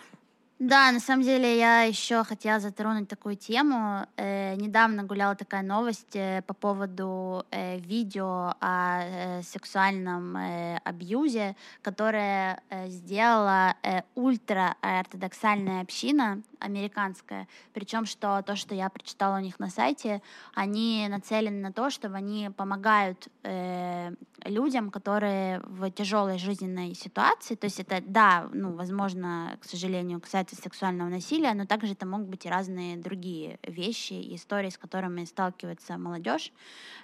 [0.65, 4.07] Да, на самом деле я еще хотела затронуть такую тему.
[4.15, 11.57] Э, недавно гуляла такая новость э, по поводу э, видео о э, сексуальном э, абьюзе,
[11.81, 17.49] которое э, сделала э, ультраортодоксальная община американская.
[17.73, 20.21] Причем, что то, что я прочитала у них на сайте,
[20.55, 24.13] они нацелены на то, чтобы они помогают э,
[24.45, 27.55] людям, которые в тяжелой жизненной ситуации.
[27.55, 30.21] То есть это, да, ну, возможно, к сожалению,
[30.53, 35.25] касается сексуального насилия, но также это могут быть и разные другие вещи, истории, с которыми
[35.25, 36.51] сталкивается молодежь.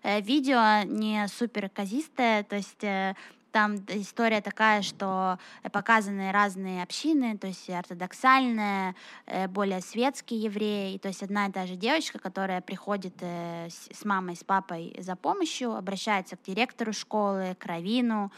[0.03, 3.15] Э, видео не супер казистое, то есть э,
[3.51, 5.39] Там история такая, что
[5.71, 8.93] показаны разные общины, то есть ортодоксальные,
[9.25, 10.97] э, более светские евреи.
[10.97, 15.73] То есть одна и та же девочка, которая приходит с мамой, с папой за помощью,
[15.73, 18.31] обращается к директору школы, к равину,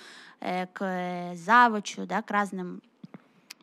[0.74, 2.82] к завучу, да, к разным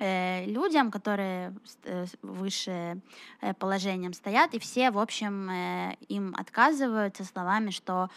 [0.01, 3.01] людям, которые э, выше
[3.41, 5.51] э, положением стоят, и все, в общем,
[6.09, 8.11] им отказывают со словами, что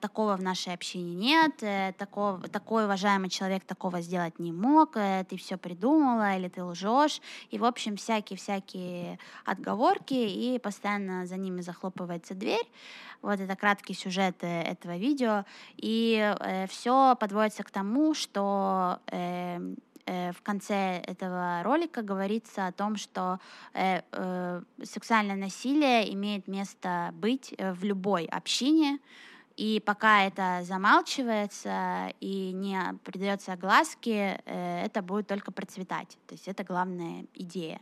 [0.00, 5.56] такого в нашей общине нет, такого, такой уважаемый человек такого сделать не мог, ты все
[5.56, 7.20] придумала или ты лжешь,
[7.50, 12.66] и, в общем, всякие-всякие отговорки, и постоянно за ними захлопывается дверь.
[13.22, 15.44] Вот это краткий сюжет этого видео,
[15.76, 16.34] и
[16.68, 19.58] все подводится к тому, что Э,
[20.06, 23.38] в конце этого ролика говорится о том, что
[23.74, 28.98] э, э, сексуальное насилие имеет место быть в любой общине,
[29.62, 36.18] и пока это замалчивается и не придается огласке, э, это будет только процветать.
[36.26, 37.80] То есть это главная идея.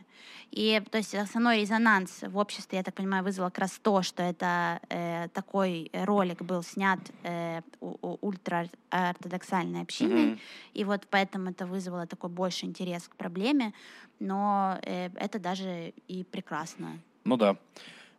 [0.51, 4.21] И то есть основной резонанс в обществе, я так понимаю, вызвал как раз то, что
[4.21, 10.39] это э, такой ролик был снят э, ультраортодоксальной общиной, mm-hmm.
[10.75, 13.73] и вот поэтому это вызвало такой больше интерес к проблеме,
[14.19, 16.99] но э, это даже и прекрасно.
[17.23, 17.57] Ну да.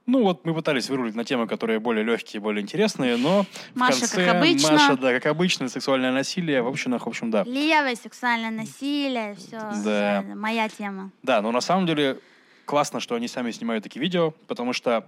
[0.07, 4.00] Ну вот мы пытались вырулить на темы, которые более легкие, более интересные, но Маша, в
[4.00, 4.72] конце как обычно.
[4.72, 7.44] Маша, да, как обычно, сексуальное насилие, в общем, в общем, да.
[7.44, 10.24] Левое сексуальное насилие, все, да.
[10.34, 11.11] моя тема.
[11.22, 12.18] Да, но на самом деле
[12.64, 15.07] классно, что они сами снимают такие видео, потому что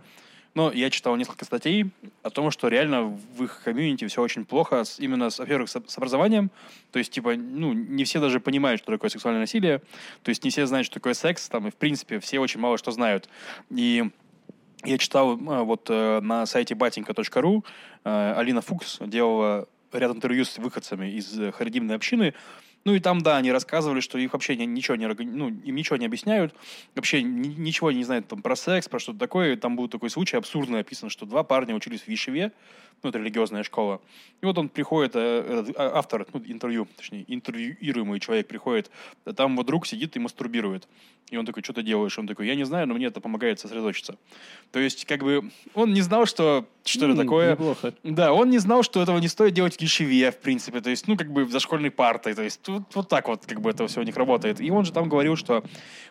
[0.54, 1.90] ну, я читал несколько статей
[2.22, 5.76] о том, что реально в их комьюнити все очень плохо, с, именно, с, во-первых, с,
[5.84, 6.50] с образованием.
[6.92, 9.80] То есть, типа, ну, не все даже понимают, что такое сексуальное насилие.
[10.22, 11.48] То есть, не все знают, что такое секс.
[11.48, 13.28] Там, и, в принципе, все очень мало что знают.
[13.70, 14.08] И
[14.84, 17.64] я читал э, вот э, на сайте batinka.ru,
[18.04, 22.34] э, Алина Фукс делала ряд интервью с выходцами из харидимной общины,
[22.84, 26.04] ну и там, да, они рассказывали, что их вообще ничего не, ну, им ничего не
[26.04, 26.54] объясняют,
[26.94, 29.56] вообще ничего не знают там, про секс, про что-то такое.
[29.56, 32.52] Там был такой случай абсурдный описан, что два парня учились в Вишеве,
[33.02, 34.00] ну, это религиозная школа.
[34.40, 38.90] И вот он приходит, э, а, автор, ну, интервью, точнее, интервьюируемый человек приходит,
[39.24, 40.88] а там вот друг сидит и мастурбирует.
[41.30, 42.18] И он такой, что ты делаешь?
[42.18, 44.16] Он такой, я не знаю, но мне это помогает сосредоточиться.
[44.72, 47.52] То есть, как бы, он не знал, что, что это такое.
[47.52, 47.94] Неплохо.
[48.02, 50.80] Да, он не знал, что этого не стоит делать в Кишеве, в принципе.
[50.80, 52.34] То есть, ну, как бы за школьной партой.
[52.34, 54.60] То есть, вот, вот так вот, как бы это все у них работает.
[54.60, 55.64] И он же там говорил, что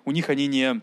[0.06, 0.82] у них они не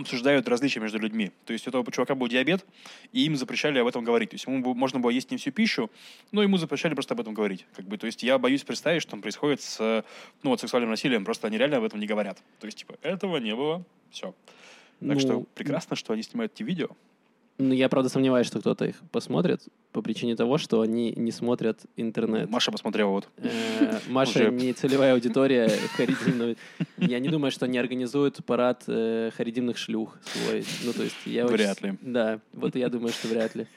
[0.00, 1.32] обсуждают различия между людьми.
[1.44, 2.64] То есть у этого чувака был диабет,
[3.12, 4.30] и им запрещали об этом говорить.
[4.30, 5.90] То есть ему можно было есть не всю пищу,
[6.32, 7.66] но ему запрещали просто об этом говорить.
[7.74, 10.04] Как бы, то есть я боюсь представить, что там происходит с
[10.42, 12.42] ну, вот, сексуальным насилием, просто они реально об этом не говорят.
[12.60, 14.34] То есть, типа, этого не было, все.
[15.00, 16.88] Так ну, что прекрасно, что они снимают эти видео.
[17.58, 19.62] Ну, я, правда, сомневаюсь, что кто-то их посмотрит
[19.94, 22.50] по причине того, что они не смотрят интернет.
[22.50, 23.28] Маша посмотрела вот.
[23.36, 26.56] Э, Маша не целевая аудитория харидимного.
[26.96, 30.64] Я не думаю, что они организуют парад э, харидимных шлюх свой.
[30.82, 31.96] Ну, то есть я Вряд ли.
[32.00, 33.68] Да, вот я думаю, что вряд ли.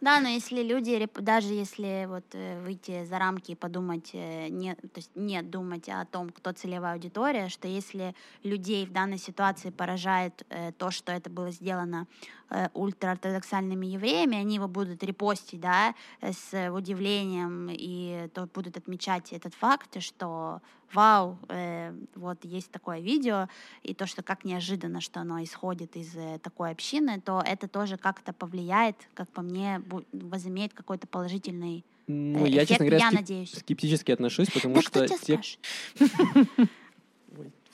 [0.00, 4.96] Да, но если люди, даже если вот э, выйти за рамки и подумать, не, то
[4.96, 8.14] есть не думать о том, кто целевая аудитория, что если
[8.44, 10.46] людей в данной ситуации поражает
[10.78, 12.06] то, что это было сделано
[12.84, 20.00] ультраортодоксальными евреями, они его будут репостить, да, с удивлением, и то будут отмечать этот факт,
[20.00, 20.60] что
[20.92, 23.48] вау, э, вот есть такое видео,
[23.82, 27.96] и то, что как неожиданно, что оно исходит из э, такой общины, то это тоже
[27.96, 29.82] как-то повлияет, как по мне,
[30.12, 33.52] возымеет какой-то положительный ну, эффект, я, честно говоря, я скеп- надеюсь.
[33.58, 35.40] скептически отношусь, потому что те...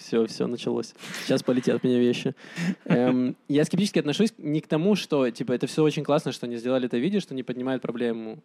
[0.01, 0.94] Все, все, началось.
[1.24, 2.34] Сейчас полетят от меня вещи.
[2.86, 6.57] Эм, я скептически отношусь не к тому, что, типа, это все очень классно, что они
[6.57, 8.42] сделали это видео, что не поднимают проблему.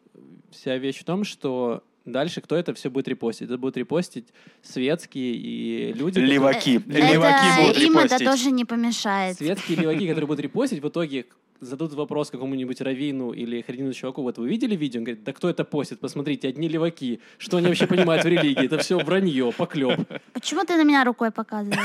[0.51, 3.47] Вся вещь в том, что дальше кто это все будет репостить?
[3.47, 4.27] Это будут репостить
[4.63, 6.19] светские и люди...
[6.19, 6.79] Леваки.
[6.79, 7.13] Которые...
[7.13, 7.87] Леваки будут репостить.
[7.87, 9.37] Им это тоже не помешает.
[9.37, 11.25] Светские леваки, которые будут репостить, в итоге
[11.59, 14.99] зададут вопрос какому-нибудь раввину или хренину чуваку, вот вы видели видео?
[14.99, 15.99] Он говорит, да кто это постит?
[15.99, 17.19] Посмотрите, одни леваки.
[17.37, 18.65] Что они вообще понимают в религии?
[18.65, 19.99] Это все вранье, поклеп.
[20.33, 21.79] Почему ты на меня рукой показываешь?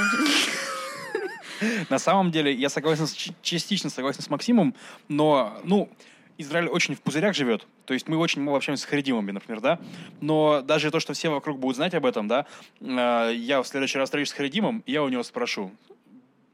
[1.91, 3.07] На самом деле, я согласен,
[3.43, 4.75] частично согласен с Максимом,
[5.09, 5.91] но, ну,
[6.39, 7.67] Израиль очень в пузырях живет.
[7.85, 9.79] То есть мы очень мало общаемся с харидимами, например, да.
[10.21, 12.47] Но даже то, что все вокруг будут знать об этом, да,
[12.81, 15.71] э, я в следующий раз встречусь с харидимом, я у него спрошу,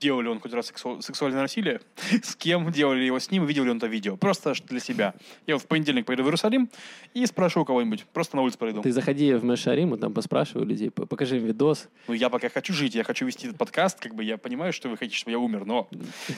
[0.00, 1.80] делал ли он хоть раз сексу- сексуальное насилие,
[2.22, 4.16] с кем делали его с ним, видел ли он это видео.
[4.16, 5.14] Просто для себя.
[5.46, 6.68] Я вот в понедельник поеду в Иерусалим
[7.14, 8.04] и спрошу у кого-нибудь.
[8.12, 8.82] Просто на улице пройду.
[8.82, 11.88] Ты заходи в Мэшарим, и там поспрашивай людей, покажи им видос.
[12.08, 14.88] Ну, я пока хочу жить, я хочу вести этот подкаст, как бы я понимаю, что
[14.88, 15.88] вы хотите, чтобы я умер, но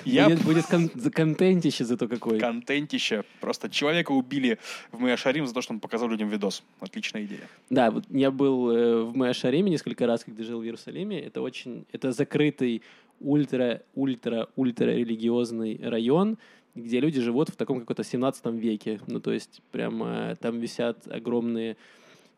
[0.05, 2.39] я Будет, будет кон- за- контентище зато какой.
[2.39, 3.25] контентище.
[3.41, 4.59] Просто человека убили
[4.93, 6.63] в Мэя Шарим за то, что он показал людям видос.
[6.81, 7.49] Отличная идея.
[7.71, 11.21] Да, вот я был э, в Мэшариме несколько раз, когда жил в Иерусалиме.
[11.21, 12.83] Это очень, это закрытый
[13.21, 16.39] ультра, ультра, ультра религиозный район,
[16.75, 19.01] где люди живут в таком каком-то 17 веке.
[19.07, 21.77] Ну, то есть прямо там висят огромные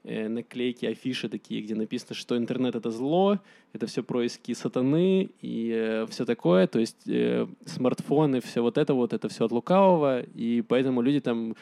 [0.04, 3.38] э, наклейки, афиши такие, где написано, что интернет это зло,
[3.72, 6.66] это все происки сатаны и все такое.
[6.66, 11.20] То есть э, смартфоны, все вот это вот, это все от лукавого, и поэтому люди
[11.20, 11.54] там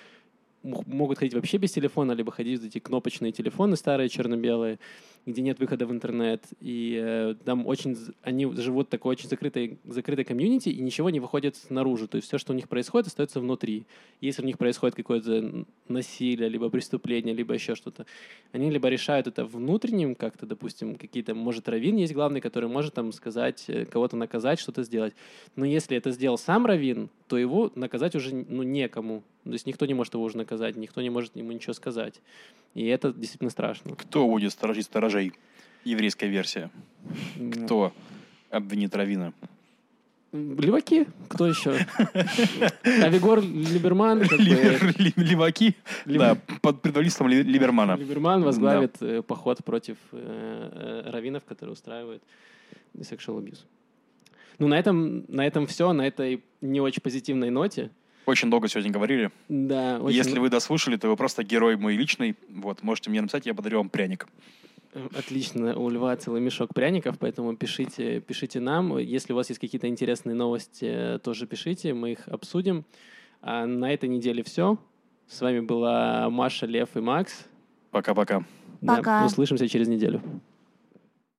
[0.62, 4.79] могут ходить вообще без телефона, либо ходить в эти кнопочные телефоны старые черно-белые,
[5.29, 6.45] где нет выхода в интернет.
[6.61, 7.97] И э, там очень...
[8.22, 12.09] Они живут такой очень закрытой, закрытой комьюнити, и ничего не выходит снаружи.
[12.09, 13.85] То есть все, что у них происходит, остается внутри.
[14.20, 18.07] Если у них происходит какое-то насилие, либо преступление, либо еще что-то,
[18.53, 23.12] они либо решают это внутренним как-то, допустим, какие-то, может, раввин есть главный, который может там
[23.12, 25.14] сказать, э, кого-то наказать, что-то сделать.
[25.57, 29.22] Но если это сделал сам раввин, то его наказать уже ну, некому.
[29.45, 32.20] То есть никто не может его уже наказать, никто не может ему ничего сказать.
[32.79, 33.97] И это действительно страшно.
[33.97, 35.33] Кто будет сторожить сторожей?
[35.83, 36.70] Еврейская версия.
[37.64, 37.93] Кто
[38.51, 39.33] обвинит Равина?
[40.33, 41.09] Леваки?
[41.29, 41.70] Кто еще?
[43.03, 44.22] Авигор Либерман.
[44.22, 45.74] Леваки?
[46.05, 47.97] Да, под предводительством Ли- Либермана.
[47.97, 52.22] Либерман возглавит э, поход против э, э, раввинов, которые устраивают
[52.95, 53.64] sexual abuse.
[54.61, 57.91] Ну, на этом, на этом все, на этой не очень позитивной ноте.
[58.29, 59.31] Очень долго сегодня говорили.
[59.49, 62.37] Да, очень- Если вы дослушали, то вы просто герой мой личный.
[62.51, 64.29] Вот, можете мне написать, я подарю вам пряник.
[65.16, 68.99] Отлично, у Льва целый мешок пряников, поэтому пишите, пишите нам.
[68.99, 72.85] Если у вас есть какие-то интересные новости, тоже пишите, мы их обсудим.
[73.41, 74.76] А на этой неделе все.
[75.26, 77.47] С вами была Маша, Лев и Макс.
[77.93, 78.45] Пока-пока.
[78.83, 79.24] Да, Пока.
[79.24, 80.20] услышимся через неделю.